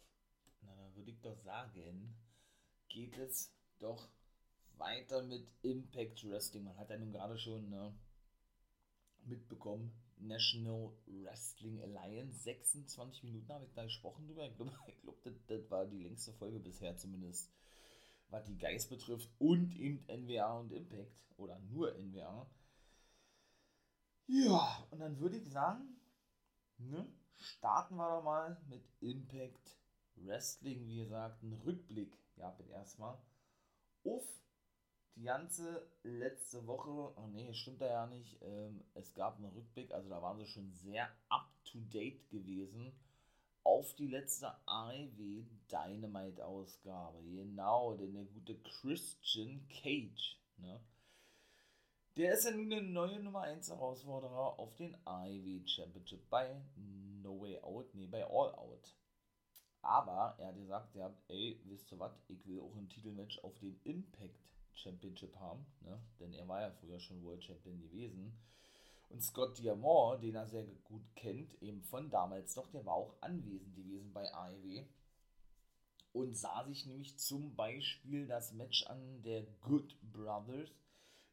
[0.62, 2.14] Na, dann würde ich doch sagen,
[2.88, 4.08] geht es doch
[4.78, 6.64] weiter mit Impact Wrestling.
[6.64, 7.94] Man hat ja nun gerade schon ne,
[9.24, 12.42] mitbekommen, National Wrestling Alliance.
[12.42, 14.46] 26 Minuten habe ich da gesprochen drüber.
[14.46, 17.50] Ich glaube, glaub, das, das war die längste Folge bisher zumindest,
[18.28, 19.28] was die Geist betrifft.
[19.38, 21.12] Und eben NWA und Impact.
[21.36, 22.48] Oder nur NWA.
[24.28, 25.96] Ja, und dann würde ich sagen,
[26.78, 27.06] ne,
[27.36, 29.76] starten wir doch mal mit Impact
[30.16, 30.86] Wrestling.
[30.86, 32.16] Wie gesagt, ein Rückblick.
[32.36, 33.18] Ja, bitte erstmal
[34.04, 34.41] auf
[35.16, 36.90] die ganze letzte Woche.
[36.90, 38.40] Oh nee, stimmt da ja nicht.
[38.42, 42.92] Ähm, es gab einen Rückblick, also da waren sie schon sehr up to date gewesen
[43.64, 47.22] auf die letzte AEW Dynamite Ausgabe.
[47.22, 50.80] Genau, denn der gute Christian Cage, ne?
[52.16, 56.60] Der ist ja nun der neue Nummer 1 Herausforderer auf den AEW Championship bei
[57.22, 58.94] No Way Out, nee, bei All Out.
[59.80, 63.58] Aber er hat gesagt, ja, ey, wisst ihr was, ich will auch ein Titelmatch auf
[63.60, 66.00] den Impact Championship haben, ne?
[66.20, 68.36] denn er war ja früher schon World Champion gewesen.
[69.08, 73.14] Und Scott Diamond, den er sehr gut kennt, eben von damals noch, der war auch
[73.20, 74.84] anwesend gewesen bei AEW
[76.12, 80.70] und sah sich nämlich zum Beispiel das Match an der Good Brothers,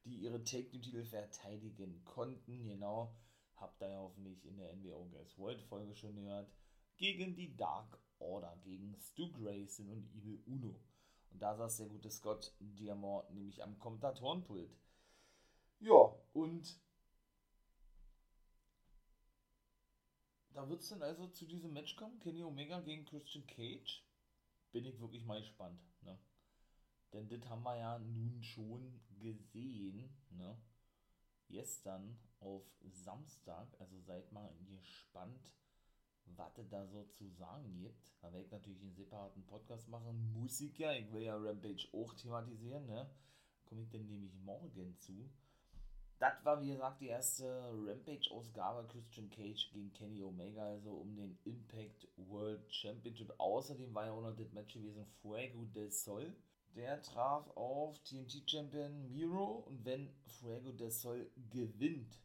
[0.06, 2.65] die ihre Take-Titel verteidigen konnten.
[2.65, 3.13] Genau,
[3.56, 6.49] habt ihr ja hoffentlich in der NWO Guys World Folge schon gehört.
[6.97, 10.75] Gegen die Dark Order, gegen Stu Grayson und Evil Uno.
[11.31, 14.75] Und da saß der gute Scott Diamond nämlich am Kommentatorenpult.
[15.79, 16.81] Ja, und
[20.53, 24.05] da wird es dann also zu diesem Match kommen, Kenny Omega gegen Christian Cage.
[24.71, 25.81] Bin ich wirklich mal gespannt.
[26.01, 26.19] Ne?
[27.13, 30.15] Denn das haben wir ja nun schon gesehen.
[30.31, 30.61] Ne?
[31.47, 33.67] Gestern auf Samstag.
[33.79, 35.51] Also seid mal gespannt,
[36.35, 38.13] was es da so zu sagen gibt.
[38.21, 40.31] Da werde ich natürlich einen separaten Podcast machen.
[40.33, 42.85] Musiker, ich will ja Rampage auch thematisieren.
[42.85, 43.09] Ne?
[43.65, 45.29] Komme ich denn nämlich morgen zu.
[46.19, 51.37] Das war, wie gesagt, die erste Rampage-Ausgabe Christian Cage gegen Kenny Omega, also um den
[51.45, 53.33] Impact World Championship.
[53.37, 56.35] Außerdem war ja auch noch das Match gewesen Fuego del Sol.
[56.75, 62.21] Der traf auf TNT-Champion Miro und wenn Fuego del Sol gewinnt,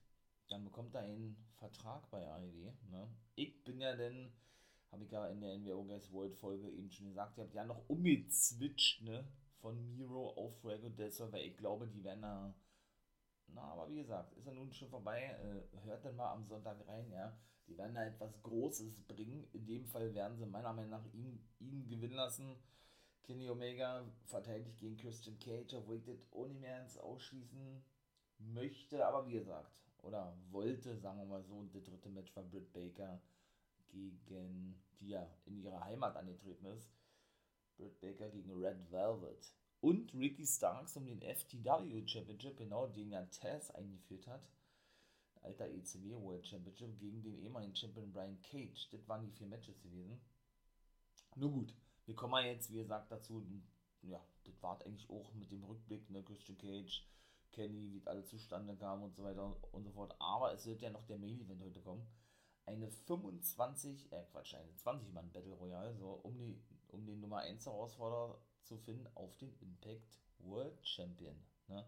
[0.48, 2.72] dann bekommt er einen Vertrag bei AEW.
[2.90, 3.08] Ne?
[3.36, 4.32] Ich bin ja dann,
[4.92, 7.64] habe ich ja in der NWO Guys World Folge eben schon gesagt, ihr habt ja
[7.64, 9.26] noch umgezwitscht, ne?
[9.60, 12.54] Von Miro auf Fuego del weil ich glaube, die werden da
[13.48, 15.20] na, aber wie gesagt, ist er nun schon vorbei.
[15.22, 17.36] Äh, hört dann mal am Sonntag rein, ja.
[17.66, 19.46] Die werden da etwas Großes bringen.
[19.52, 22.56] In dem Fall werden sie meiner Meinung nach ihn, ihn gewinnen lassen.
[23.22, 27.82] Kenny Omega verteidigt gegen Christian Cage, obwohl ich das ohne mehr ins Ausschließen
[28.38, 29.06] möchte.
[29.06, 32.72] Aber wie gesagt, oder wollte, sagen wir mal so, und der dritte Match war Britt
[32.72, 33.20] Baker
[33.88, 36.90] gegen, die ja in ihrer Heimat angetreten ist.
[37.76, 39.52] Britt Baker gegen Red Velvet.
[39.80, 44.48] und Ricky Starks um den FTW Championship, genau, den ja Taz eingeführt hat.
[45.42, 48.88] Alter ECW World Championship gegen den ehemaligen Champion Brian Cage.
[48.90, 50.18] Das waren die vier Matches gewesen.
[51.36, 51.74] Nur gut,
[52.06, 53.46] wir kommen jetzt, wie gesagt, dazu,
[54.00, 57.06] ja, das war eigentlich auch mit dem Rückblick, ne, Christian Cage,
[57.54, 60.14] Kenny, wie alle zustande kamen und so weiter und so fort.
[60.18, 62.06] Aber es wird ja noch der Main Event heute kommen.
[62.66, 67.66] Eine 25, äh Quatsch, eine 20-Mann Battle Royale, so um die um den Nummer 1
[67.66, 71.36] Herausforderer zu finden auf den Impact World Champion.
[71.68, 71.84] Ne?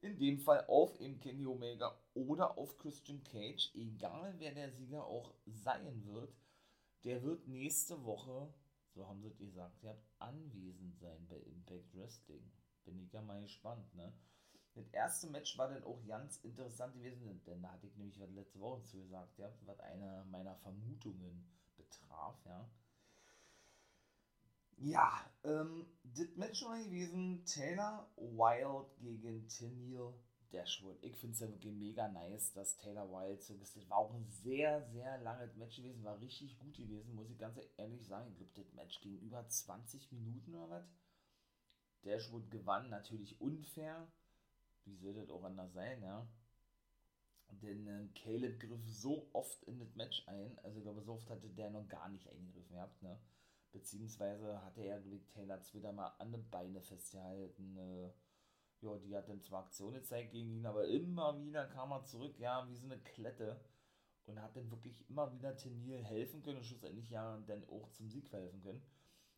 [0.00, 5.04] In dem Fall auf eben Kenny Omega oder auf Christian Cage, egal wer der Sieger
[5.04, 6.34] auch sein wird,
[7.04, 8.52] der wird nächste Woche,
[8.94, 12.50] so haben sie gesagt, ihr habt anwesend sein bei Impact Wrestling.
[12.84, 14.12] Bin ich ja mal gespannt, ne?
[14.74, 18.30] Das erste Match war dann auch ganz interessant gewesen, denn da hatte ich nämlich was
[18.30, 21.44] letzte Woche zu gesagt, ja, was eine meiner Vermutungen
[21.76, 22.70] betraf, ja.
[24.76, 30.14] Ja, ähm, das Match war gewesen Taylor Wilde gegen Tennille
[30.52, 30.98] Dashwood.
[31.02, 33.76] Ich finde es ja wirklich mega nice, dass Taylor Wilde so ist.
[33.76, 37.38] Das war auch ein sehr, sehr langes Match gewesen, war richtig gut gewesen, muss ich
[37.38, 38.30] ganz ehrlich sagen.
[38.30, 40.84] Ich glaube, das Match ging über 20 Minuten oder was.
[42.02, 44.10] Dashwood gewann, natürlich unfair.
[44.84, 46.26] Wie soll das auch anders sein, ja?
[47.50, 51.28] Denn äh, Caleb griff so oft in das Match ein, also ich glaube, so oft
[51.30, 53.18] hatte der noch gar nicht eingegriffen gehabt, ne?
[53.72, 57.76] Beziehungsweise hatte er Taylor Twitter mal an den Beine festgehalten.
[57.76, 58.10] Äh,
[58.80, 62.38] ja, die hat dann zwar Aktion gezeigt gegen ihn, aber immer wieder kam er zurück,
[62.38, 63.60] ja, wie so eine Klette.
[64.26, 68.08] Und hat dann wirklich immer wieder Tenil helfen können und schlussendlich ja dann auch zum
[68.08, 68.82] Sieg verhelfen können.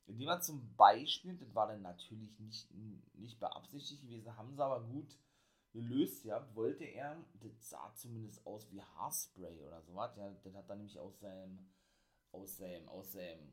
[0.07, 2.68] Indem er zum Beispiel, das war dann natürlich nicht,
[3.14, 5.16] nicht beabsichtigt gewesen, haben sie aber gut
[5.73, 10.69] gelöst ja, wollte er, das sah zumindest aus wie Haarspray oder sowas, ja, das hat
[10.69, 11.59] er nämlich aus seinem,
[12.31, 13.53] aus seinem, aus seinem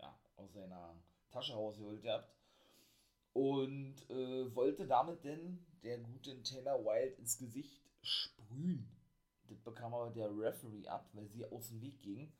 [0.00, 0.96] ja, aus seiner
[1.30, 2.34] Tasche rausgeholt gehabt.
[3.32, 8.90] Und äh, wollte damit denn der gute Taylor Wilde ins Gesicht sprühen.
[9.48, 12.32] Das bekam aber der Referee ab, weil sie aus dem Weg ging.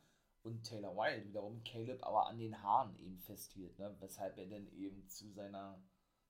[0.42, 3.94] Und Taylor Wilde wiederum Caleb aber an den Haaren eben festhielt, ne?
[4.00, 5.80] weshalb er dann eben zu seiner,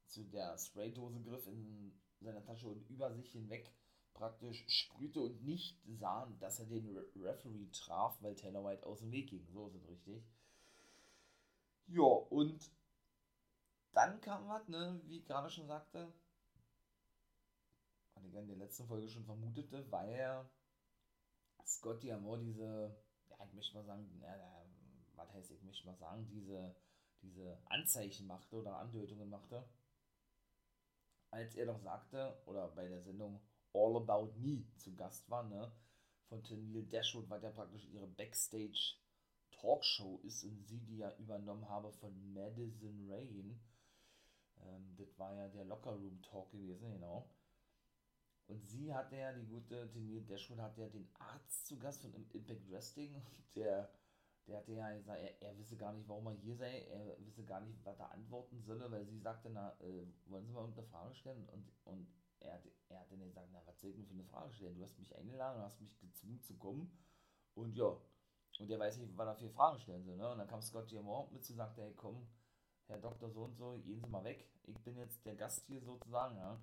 [0.07, 3.73] zu der Spraydose griff in seiner Tasche und über sich hinweg
[4.15, 9.01] praktisch sprühte und nicht sah, dass er den Re Referee traf, weil Taylor White aus
[9.01, 9.47] dem Weg ging.
[9.53, 10.23] So ist es richtig.
[11.87, 12.71] Ja, und
[13.93, 16.13] dann kam was, ne, wie ich gerade schon sagte,
[18.15, 20.49] was ich in der letzten Folge schon vermutete, weil
[21.67, 22.95] Scotty Amor diese,
[23.29, 24.65] ja, ich möchte mal sagen, ja,
[25.17, 26.75] was heißt, ich möchte mal sagen, diese,
[27.23, 29.65] diese Anzeichen machte oder Andeutungen machte,
[31.31, 33.41] als er doch sagte, oder bei der Sendung
[33.73, 35.73] All About Me zu Gast war, ne,
[36.29, 38.97] von Tennille Dashwood war der praktisch ihre Backstage
[39.51, 43.61] Talkshow ist und sie die ja übernommen habe von Madison Rain.
[44.63, 47.29] Ähm, das war ja der Locker Room Talk gewesen, genau.
[48.47, 52.13] Und sie hatte ja, die gute Tenier Dashwood hatte ja den Arzt zu Gast von
[52.13, 53.23] Impact Wrestling
[53.55, 53.93] der,
[54.51, 57.45] der hatte ja gesagt, er, er wisse gar nicht, warum er hier sei, er wisse
[57.45, 60.83] gar nicht, was er antworten solle, weil sie sagte, na, äh, wollen Sie mal eine
[60.83, 61.49] Frage stellen?
[61.49, 62.09] Und, und
[62.41, 64.77] er, hat, er hat dann gesagt, na, was soll ich denn für eine Frage stellen?
[64.77, 66.91] Du hast mich eingeladen, du hast mich gezwungen zu kommen
[67.55, 67.97] und ja,
[68.59, 70.17] und der weiß nicht, was er für Fragen stellen soll.
[70.17, 70.31] Ne?
[70.31, 72.27] Und dann kam Scott Diamond mit zu sagte, hey komm,
[72.87, 74.51] Herr Doktor so und so, gehen Sie mal weg.
[74.65, 76.37] Ich bin jetzt der Gast hier sozusagen.
[76.37, 76.61] Ja,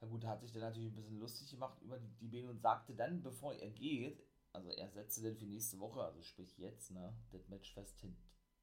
[0.00, 2.60] ja gut, hat sich dann natürlich ein bisschen lustig gemacht über die, die Bene und
[2.60, 6.90] sagte dann, bevor er geht, also er setzte dann für nächste Woche, also sprich jetzt,
[6.90, 8.04] ne, das Match fest,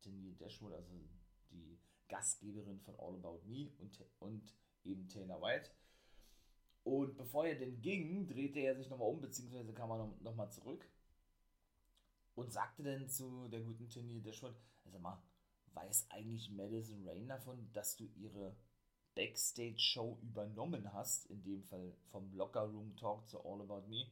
[0.02, 0.94] Tanya Dashwood, also
[1.52, 5.72] die Gastgeberin von All About Me und, und eben Taylor White.
[6.84, 10.54] Und bevor er denn ging, drehte er sich nochmal um, beziehungsweise kam er nochmal noch
[10.54, 10.88] zurück
[12.36, 15.22] und sagte dann zu der guten Tini Dashwood, also mal,
[15.74, 18.56] weiß eigentlich Madison Rain davon, dass du ihre
[19.16, 24.06] Backstage-Show übernommen hast, in dem Fall vom Locker Room Talk zu All About Me?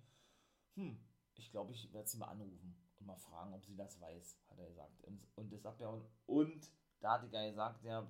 [0.76, 0.98] Hm,
[1.36, 4.60] ich glaube, ich werde sie mal anrufen und mal fragen, ob sie das weiß, hat
[4.60, 5.04] er gesagt.
[5.04, 5.94] Und, das sagt er
[6.26, 8.10] und, da hat er gesagt, ja,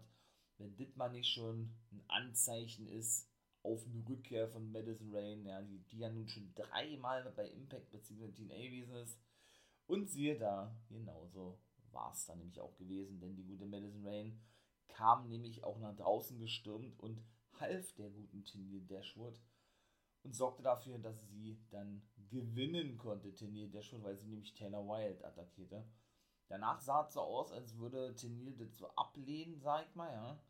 [0.57, 3.29] wenn mal nicht schon ein Anzeichen ist
[3.63, 7.91] auf eine Rückkehr von Madison Rain, ja, die, die ja nun schon dreimal bei Impact
[7.91, 8.31] bzw.
[8.31, 9.19] TNA gewesen ist,
[9.87, 11.59] und siehe da, genauso
[11.91, 14.39] war es dann nämlich auch gewesen, denn die gute Madison Rain
[14.87, 17.21] kam nämlich auch nach draußen gestürmt und
[17.59, 19.39] half der guten Tennille Dashwood
[20.23, 22.01] und sorgte dafür, dass sie dann
[22.33, 25.85] gewinnen konnte, Tennille Dashwood, weil sie nämlich Taylor Wilde attackierte.
[26.47, 30.43] Danach sah es so aus, als würde Tennille das so ablehnen, sag ich mal, ja.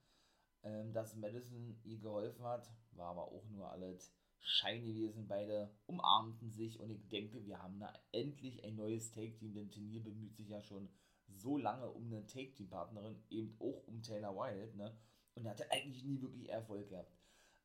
[0.64, 5.28] Ähm, dass Madison ihr geholfen hat, war aber auch nur alles Schein gewesen.
[5.28, 10.02] Beide umarmten sich und ich denke, wir haben da endlich ein neues Take-Team, denn Turnier
[10.02, 10.90] bemüht sich ja schon
[11.28, 14.96] so lange um eine Take-Team-Partnerin, eben auch um Taylor Wilde, ne?
[15.36, 17.12] Und er hatte eigentlich nie wirklich Erfolg gehabt.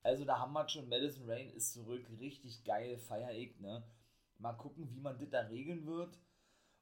[0.02, 3.84] Also da haben wir schon, Madison Rain ist zurück, richtig geil, feier ich, ne?
[4.38, 6.18] Mal gucken, wie man das da regeln wird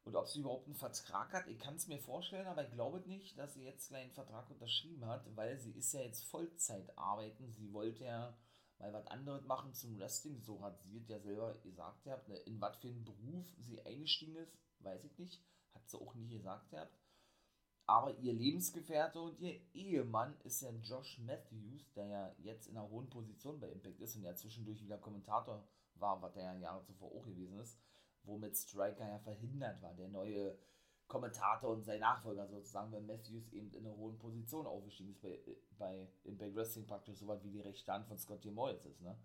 [0.04, 1.48] und ob sie überhaupt einen Vertrag hat.
[1.48, 4.48] Ich kann es mir vorstellen, aber ich glaube nicht, dass sie jetzt gleich einen Vertrag
[4.50, 7.50] unterschrieben hat, weil sie ist ja jetzt Vollzeit arbeiten.
[7.50, 8.36] Sie wollte ja
[8.78, 10.40] mal was anderes machen zum Wrestling.
[10.42, 12.28] So hat sie es ja selber gesagt gehabt.
[12.28, 12.36] Ne?
[12.36, 15.42] In was für einen Beruf sie eingestiegen ist, weiß ich nicht.
[15.74, 16.96] Hat sie auch nie gesagt gehabt.
[17.88, 22.88] Aber ihr Lebensgefährte und ihr Ehemann ist ja Josh Matthews, der ja jetzt in einer
[22.88, 25.66] hohen Position bei Impact ist und ja zwischendurch wieder Kommentator
[26.00, 27.78] war, was der ja Jahre zuvor auch gewesen ist,
[28.24, 30.56] womit Striker ja verhindert war, der neue
[31.08, 35.38] Kommentator und sein Nachfolger sozusagen, wenn Matthews eben in einer hohen Position aufgestiegen ist bei,
[35.78, 39.16] bei Impact Wrestling praktisch so was wie die rechte Hand von Scott Moritz ist, ne?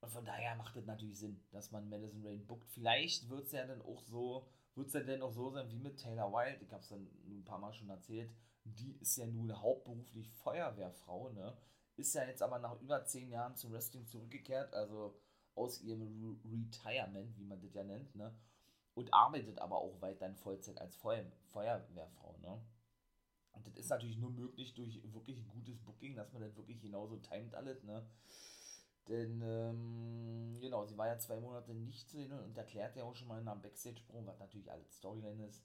[0.00, 2.68] Und von daher macht es natürlich Sinn, dass man Madison Rain bookt.
[2.70, 5.78] Vielleicht wird es ja dann auch so, wird es ja dann auch so sein wie
[5.78, 8.30] mit Taylor Wilde, ich habe es dann ein paar Mal schon erzählt,
[8.64, 11.56] die ist ja nun hauptberuflich Feuerwehrfrau, ne?
[11.96, 15.14] Ist ja jetzt aber nach über zehn Jahren zum Wrestling zurückgekehrt, also
[15.54, 18.34] aus ihrem Retirement, wie man das ja nennt, ne?
[18.94, 22.60] Und arbeitet aber auch weiterhin Vollzeit als Feuer Feuerwehrfrau, ne?
[23.52, 27.16] Und das ist natürlich nur möglich durch wirklich gutes Booking, dass man das wirklich genauso
[27.18, 28.06] timet alles, ne?
[29.08, 33.16] Denn, ähm, genau, sie war ja zwei Monate nicht zu sehen und erklärt ja auch
[33.16, 35.64] schon mal in einem Backstage-Sprung, was natürlich alles Storyline ist,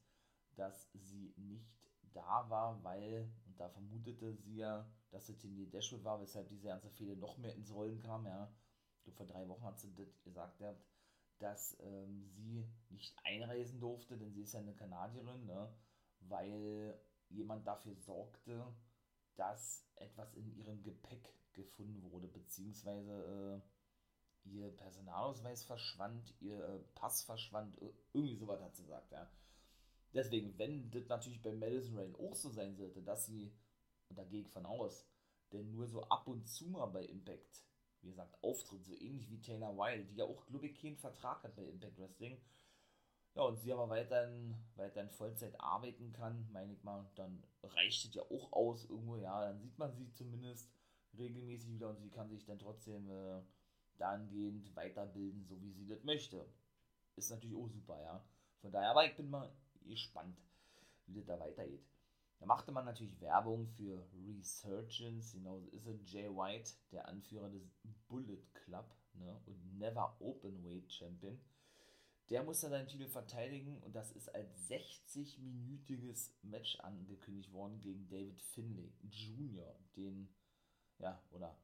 [0.56, 1.70] dass sie nicht
[2.14, 6.50] da war, weil, und da vermutete sie ja, dass es in die Dashwood war, weshalb
[6.50, 8.52] diese ganze Fehde noch mehr ins Rollen kam, ja.
[9.08, 10.76] Ich vor drei Wochen hat sie das gesagt, ja,
[11.40, 15.74] dass ähm, sie nicht einreisen durfte, denn sie ist ja eine Kanadierin, ne,
[16.22, 17.00] weil
[17.30, 18.66] jemand dafür sorgte,
[19.36, 23.62] dass etwas in ihrem Gepäck gefunden wurde, beziehungsweise
[24.46, 27.78] äh, ihr Personalausweis verschwand, ihr äh, Pass verschwand,
[28.14, 29.30] irgendwie sowas hat sie gesagt, ja.
[30.14, 33.54] Deswegen, wenn das natürlich bei Madison Rain auch so sein sollte, dass sie,
[34.10, 35.06] und da gehe ich von aus,
[35.52, 37.64] denn nur so ab und zu mal bei Impact,
[38.08, 41.44] wie gesagt, auftritt, so ähnlich wie Taylor Wilde, die ja auch, glaube ich, keinen Vertrag
[41.44, 42.42] hat bei Impact Wrestling,
[43.36, 48.14] ja, und sie aber weiterhin, weiterhin Vollzeit arbeiten kann, meine ich mal, dann reicht es
[48.16, 50.72] ja auch aus irgendwo, ja, dann sieht man sie zumindest
[51.18, 53.42] regelmäßig wieder und sie kann sich dann trotzdem äh,
[53.98, 56.48] dahingehend weiterbilden, so wie sie das möchte.
[57.16, 58.24] Ist natürlich auch super, ja.
[58.62, 59.52] Von daher, aber ich bin mal
[59.86, 60.38] gespannt,
[61.06, 61.86] wie das da weitergeht.
[62.40, 67.64] Da machte man natürlich Werbung für Resurgence, genauso ist es Jay White, der Anführer des
[68.08, 71.40] Bullet Club ne, und Never Openweight Champion.
[72.30, 78.08] Der muss dann seinen Titel verteidigen und das ist als 60-minütiges Match angekündigt worden gegen
[78.08, 80.30] David Finlay Jr., den
[81.00, 81.58] ja, oder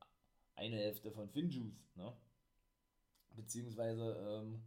[0.56, 2.16] eine Hälfte von Finjuice, ne?
[3.36, 4.64] Beziehungsweise ähm,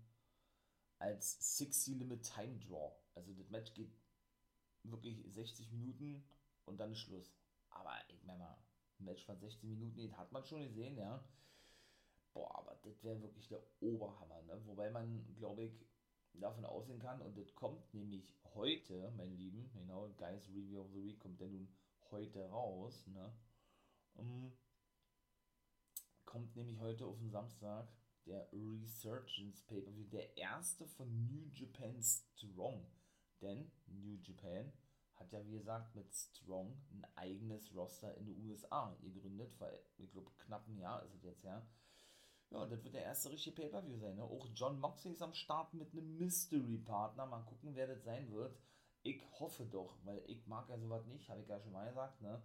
[0.98, 2.92] als 60 Limit Time Draw.
[3.14, 3.92] Also das Match geht
[4.90, 6.24] wirklich 60 Minuten
[6.64, 7.34] und dann ist Schluss.
[7.70, 8.58] Aber ich meine mal,
[8.98, 11.22] ein Match von 60 Minuten, das hat man schon gesehen, ja.
[12.32, 14.60] Boah, aber das wäre wirklich der Oberhammer, ne?
[14.66, 15.86] Wobei man, glaube ich,
[16.34, 21.02] davon ausgehen kann, und das kommt nämlich heute, mein Lieben, genau, Guys Review of the
[21.02, 21.68] Week kommt ja nun
[22.10, 23.32] heute raus, ne?
[24.14, 24.52] Um,
[26.24, 27.88] kommt nämlich heute auf den Samstag
[28.26, 32.84] der Resurgence Pay-Per-View, der erste von New Japan Strong.
[33.46, 34.72] Denn New Japan
[35.14, 40.10] hat ja, wie gesagt, mit Strong ein eigenes Roster in den USA gegründet, vor, ich
[40.10, 41.64] glaube, knapp ein Jahr ist es jetzt, ja.
[42.50, 44.16] Ja, und das wird der erste richtige Pay-Per-View sein.
[44.16, 44.24] Ne?
[44.24, 47.26] Auch John Moxley ist am Start mit einem Mystery-Partner.
[47.26, 48.56] Mal gucken, wer das sein wird.
[49.02, 52.20] Ich hoffe doch, weil ich mag ja sowas nicht, habe ich ja schon mal gesagt,
[52.20, 52.42] ne?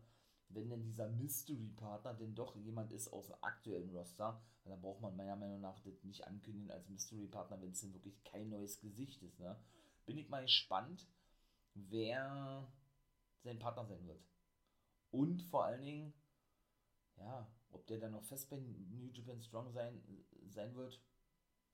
[0.54, 5.16] wenn denn dieser Mystery-Partner denn doch jemand ist aus dem aktuellen Roster, dann braucht man
[5.16, 9.22] meiner Meinung nach das nicht ankündigen als Mystery-Partner, wenn es denn wirklich kein neues Gesicht
[9.24, 9.39] ist.
[9.39, 9.56] Ne?
[10.06, 11.08] Bin ich mal gespannt,
[11.74, 12.72] wer
[13.43, 14.24] sein Partner sein wird.
[15.12, 16.14] Und vor allen Dingen,
[17.18, 20.02] ja, ob der dann noch fest bei New Japan Strong sein,
[20.47, 21.02] sein wird,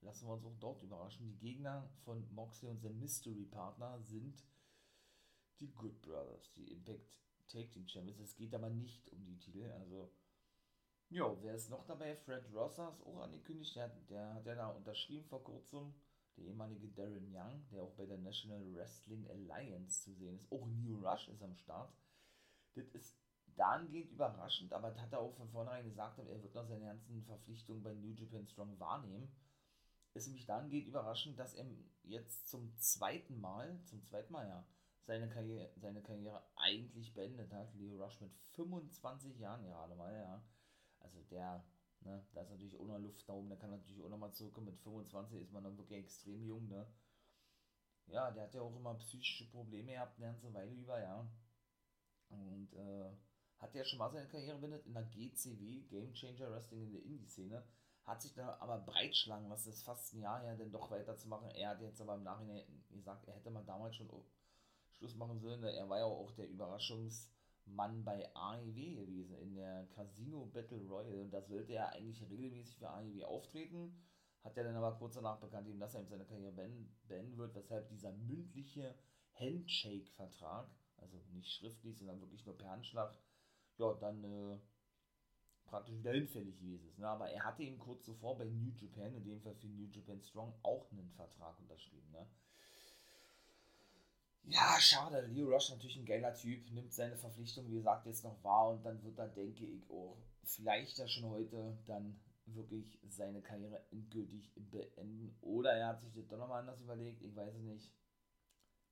[0.01, 1.27] lassen wir uns auch dort überraschen.
[1.27, 4.43] Die Gegner von Moxley und seinem Mystery-Partner sind
[5.59, 7.17] die Good Brothers, die Impact
[7.47, 8.19] Take Team Champions.
[8.19, 9.71] Es geht aber nicht um die Titel.
[9.71, 10.11] Also,
[11.09, 12.15] ja, wer ist noch dabei?
[12.15, 13.75] Fred Rosser ist auch angekündigt.
[13.75, 15.93] Der, der hat ja da unterschrieben vor kurzem.
[16.37, 20.51] Der ehemalige Darren Young, der auch bei der National Wrestling Alliance zu sehen ist.
[20.51, 21.93] Auch New Rush ist am Start.
[22.75, 23.17] Das ist
[23.55, 27.23] dahingehend überraschend, aber das hat er auch von vornherein gesagt, er wird noch seine ganzen
[27.23, 29.31] Verpflichtungen bei New Japan Strong wahrnehmen.
[30.13, 31.65] Ist nämlich dahingehend überraschend, dass er
[32.03, 34.65] jetzt zum zweiten Mal, zum zweiten Mal ja,
[35.05, 37.73] seine Karriere, seine Karriere eigentlich beendet hat.
[37.75, 40.43] Leo Rush mit 25 Jahren gerade mal, ja.
[40.99, 41.63] Also der,
[42.07, 44.67] ne, da ist natürlich ohne Luft da oben, der kann natürlich auch nochmal zurückkommen.
[44.67, 46.87] Mit 25 ist man dann wirklich extrem jung, ne.
[48.07, 51.29] Ja, der hat ja auch immer psychische Probleme gehabt, eine ganze Weile über, ja.
[52.29, 53.11] Und äh,
[53.59, 57.03] hat er schon mal seine Karriere beendet in der GCW, Game Changer Wrestling in der
[57.03, 57.63] Indie-Szene.
[58.03, 61.49] Hat sich da aber breitschlagen lassen, das ist fast ein Jahr her, denn doch weiterzumachen.
[61.51, 64.07] Er hat jetzt aber im Nachhinein gesagt, er hätte mal damals schon
[64.91, 65.63] Schluss machen sollen.
[65.63, 66.47] Er war ja auch der
[67.67, 71.21] Überraschungsmann bei AEW gewesen, in der Casino Battle Royale.
[71.21, 74.03] Und da sollte er eigentlich regelmäßig für AEW auftreten.
[74.43, 78.11] Hat er dann aber kurz danach bekannt, dass er seine Karriere beenden wird, weshalb dieser
[78.13, 78.95] mündliche
[79.33, 83.17] Handshake-Vertrag, also nicht schriftlich, sondern wirklich nur per Handschlag,
[83.77, 84.59] ja, dann äh,
[85.65, 86.97] praktisch wieder hinfällig gewesen ist.
[86.97, 87.07] Ne?
[87.07, 90.21] Aber er hatte eben kurz zuvor bei New Japan, in dem Fall für New Japan
[90.21, 92.09] Strong, auch einen Vertrag unterschrieben.
[92.11, 92.25] Ne?
[94.43, 95.25] Ja, schade.
[95.27, 98.85] Leo Rush natürlich ein geiler Typ, nimmt seine Verpflichtung, wie gesagt, jetzt noch wahr und
[98.85, 104.51] dann wird er, denke ich, auch vielleicht ja schon heute dann wirklich seine Karriere endgültig
[104.55, 105.37] beenden.
[105.41, 107.91] Oder er hat sich das doch nochmal anders überlegt, ich weiß es nicht.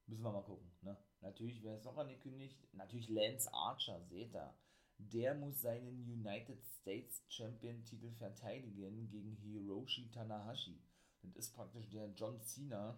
[0.08, 0.72] Müssen wir mal gucken.
[0.82, 0.98] Ne?
[1.22, 2.60] Natürlich, wer es noch angekündigt?
[2.74, 4.54] Natürlich Lance Archer, seht ihr.
[4.98, 10.80] Der muss seinen United States Champion Titel verteidigen gegen Hiroshi Tanahashi.
[11.22, 12.98] Das ist praktisch der John Cena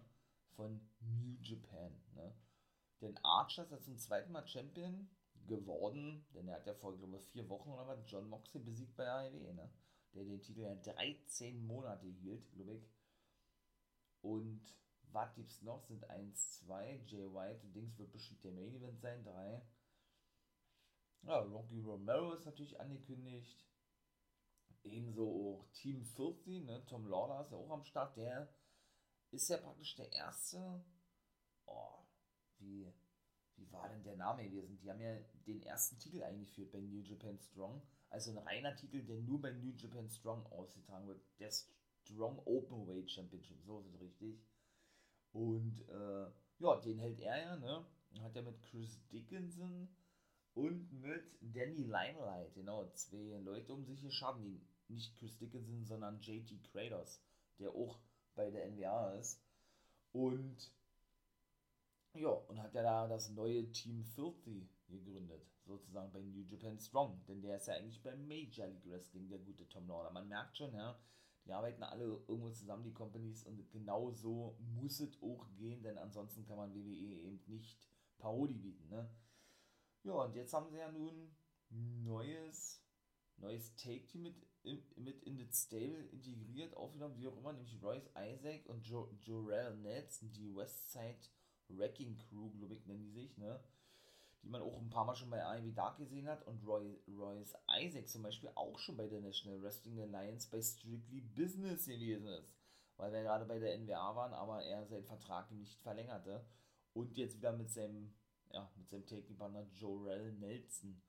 [0.58, 1.92] von New Japan.
[2.16, 2.34] Ne?
[3.00, 5.08] Denn Archer ist ja zum zweiten Mal Champion
[5.46, 8.96] geworden, denn er hat ja vor, glaube ich, vier Wochen oder was John Moxley besiegt
[8.96, 9.70] bei AEW, ne?
[10.14, 12.90] Der den Titel ja 13 Monate hielt, glaube ich.
[14.20, 14.74] Und
[15.12, 15.84] was gibt's noch?
[15.84, 19.62] Sind 1, 2, Jay White und Dings wird bestimmt der Main Event sein, 3.
[21.22, 23.64] Ja, Rocky Romero ist natürlich angekündigt.
[24.82, 26.84] Ebenso auch Team 40, ne?
[26.86, 28.16] Tom Lawler ist ja auch am Start.
[28.16, 28.52] Der
[29.30, 30.84] ist ja praktisch der erste.
[31.66, 31.98] Oh,
[32.58, 32.92] wie,
[33.56, 34.78] wie war denn der Name gewesen?
[34.78, 37.82] Die haben ja den ersten Titel eingeführt bei New Japan Strong.
[38.10, 41.20] Also ein reiner Titel, der nur bei New Japan Strong ausgetragen wird.
[41.38, 44.40] Der Strong Openweight Championship, so ist es richtig.
[45.32, 47.86] Und äh, ja, den hält er ja, ne?
[48.20, 49.88] Hat er mit Chris Dickinson
[50.54, 56.20] und mit Danny Limelight, genau, zwei Leute um sich geschaffen, die nicht Chris Dickinson, sondern
[56.20, 57.20] JT Kratos,
[57.58, 58.00] der auch
[58.38, 59.42] bei der NWA ist.
[60.12, 60.72] Und
[62.14, 67.20] ja, und hat ja da das neue Team Filthy gegründet, sozusagen bei New Japan Strong,
[67.26, 70.10] denn der ist ja eigentlich bei Major League Wrestling, der gute Tom Lawler.
[70.10, 70.98] Man merkt schon, ja,
[71.44, 75.98] die arbeiten alle irgendwo zusammen, die Companies, und genau so muss es auch gehen, denn
[75.98, 79.10] ansonsten kann man WWE eben nicht Parodie bieten, ne?
[80.04, 81.34] Ja, und jetzt haben sie ja nun
[81.70, 82.82] neues,
[83.36, 88.66] neues Take-Team mit, mit in das Stable integriert, aufgenommen, wie auch immer, nämlich Royce Isaac
[88.66, 91.18] und jo Jorel Nelson, die Westside
[91.68, 93.60] Wrecking Crew, glaube ich, nennen die sich, ne?
[94.42, 97.56] Die man auch ein paar Mal schon bei AEW Dark gesehen hat und Roy, Royce
[97.80, 102.54] Isaac zum Beispiel auch schon bei der National Wrestling Alliance bei Strictly Business gewesen ist.
[102.96, 106.44] Weil wir gerade bei der NWA waren, aber er seinen Vertrag nicht verlängerte
[106.92, 108.14] und jetzt wieder mit seinem,
[108.52, 111.00] ja, mit seinem Taking-Partner Jorel Nelson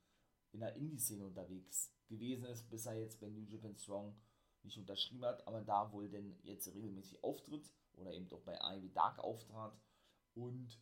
[0.52, 4.16] in der Indie-Szene unterwegs gewesen ist, bis er jetzt bei New Japan Strong
[4.64, 8.90] nicht unterschrieben hat, aber da wohl denn jetzt regelmäßig auftritt oder eben doch bei AEW
[8.90, 9.80] Dark auftrat
[10.34, 10.80] und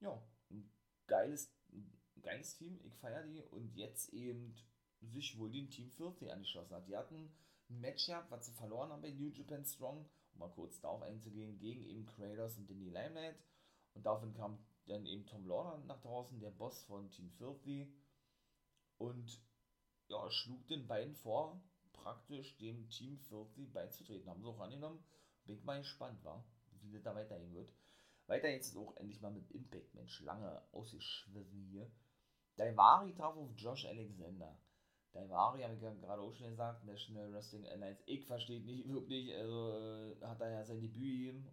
[0.00, 0.70] ja, ein
[1.06, 4.54] geiles, ein geiles Team, ich feiere die und jetzt eben
[5.00, 6.86] sich wohl den Team 40 angeschlossen hat.
[6.86, 7.32] Die hatten
[7.68, 11.02] ein Match gehabt, was sie verloren haben bei New Japan Strong, um mal kurz darauf
[11.02, 13.42] einzugehen, gegen eben Kratos und Danny Limelight.
[13.94, 17.88] Und daraufhin kam dann eben Tom Lawler nach draußen, der Boss von Team 40
[19.02, 19.40] und
[20.08, 21.60] ja, schlug den beiden vor,
[21.92, 24.28] praktisch dem Team 40 beizutreten.
[24.28, 25.04] Haben sie auch angenommen.
[25.44, 26.44] Bin ich mal gespannt, war,
[26.80, 27.72] wie das da weitergehen wird.
[28.26, 31.90] Weiter jetzt auch endlich mal mit Impact, Mensch, lange ausgeschwiffen hier.
[32.56, 34.56] Daivari traf auf Josh Alexander.
[35.12, 39.72] Daivari, habe ich gerade auch schon gesagt, National Wrestling Alliance, ich verstehe nicht wirklich, also
[39.72, 41.50] äh, hat er ja sein Debüt gegeben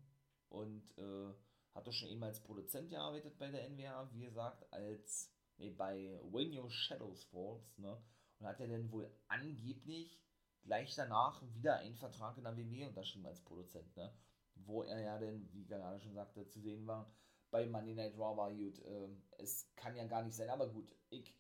[0.50, 1.34] und äh,
[1.74, 6.20] hat doch schon eben als Produzent gearbeitet bei der NWA, wie gesagt, als, nee, bei
[6.24, 8.02] When Your Shadows Falls, ne,
[8.40, 10.20] und hat er dann wohl angeblich
[10.64, 14.14] gleich danach wieder einen Vertrag in der WWE unterschrieben als Produzent, ne,
[14.56, 17.14] wo er ja denn, wie gerade schon sagte, zu sehen war,
[17.52, 18.80] bei Monday Night Raw war gut.
[18.80, 21.36] Äh, es kann ja gar nicht sein, aber gut, ich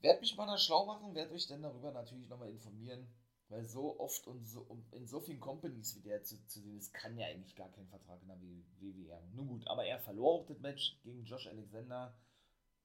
[0.00, 3.08] werde mich mal da schlau machen, werde euch dann darüber natürlich nochmal informieren,
[3.48, 6.94] weil so oft und so in so vielen Companies wie der zu, zu sehen ist,
[6.94, 9.28] kann ja eigentlich gar kein Vertrag in der WWE.
[9.32, 12.14] Nun gut, aber er verlor auch das Match gegen Josh Alexander.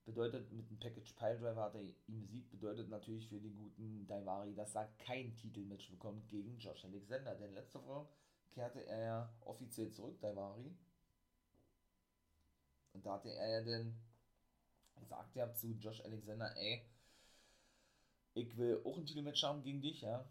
[0.06, 4.54] Bedeutet, mit dem Package Piledriver hat er ihn besiegt, bedeutet natürlich für den guten Daivari,
[4.54, 7.34] dass er kein Titelmatch bekommt gegen Josh Alexander.
[7.34, 8.08] Denn letzte Woche
[8.52, 10.72] kehrte er ja offiziell zurück, Daivari.
[12.92, 13.98] Und da hatte er ja dann
[14.94, 16.88] gesagt ja zu Josh Alexander, ey,
[18.34, 20.24] ich will auch ein Titelmatch haben gegen dich, ja.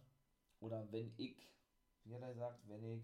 [0.62, 1.36] Oder wenn ich,
[2.06, 3.04] wie hat er gesagt, wenn ich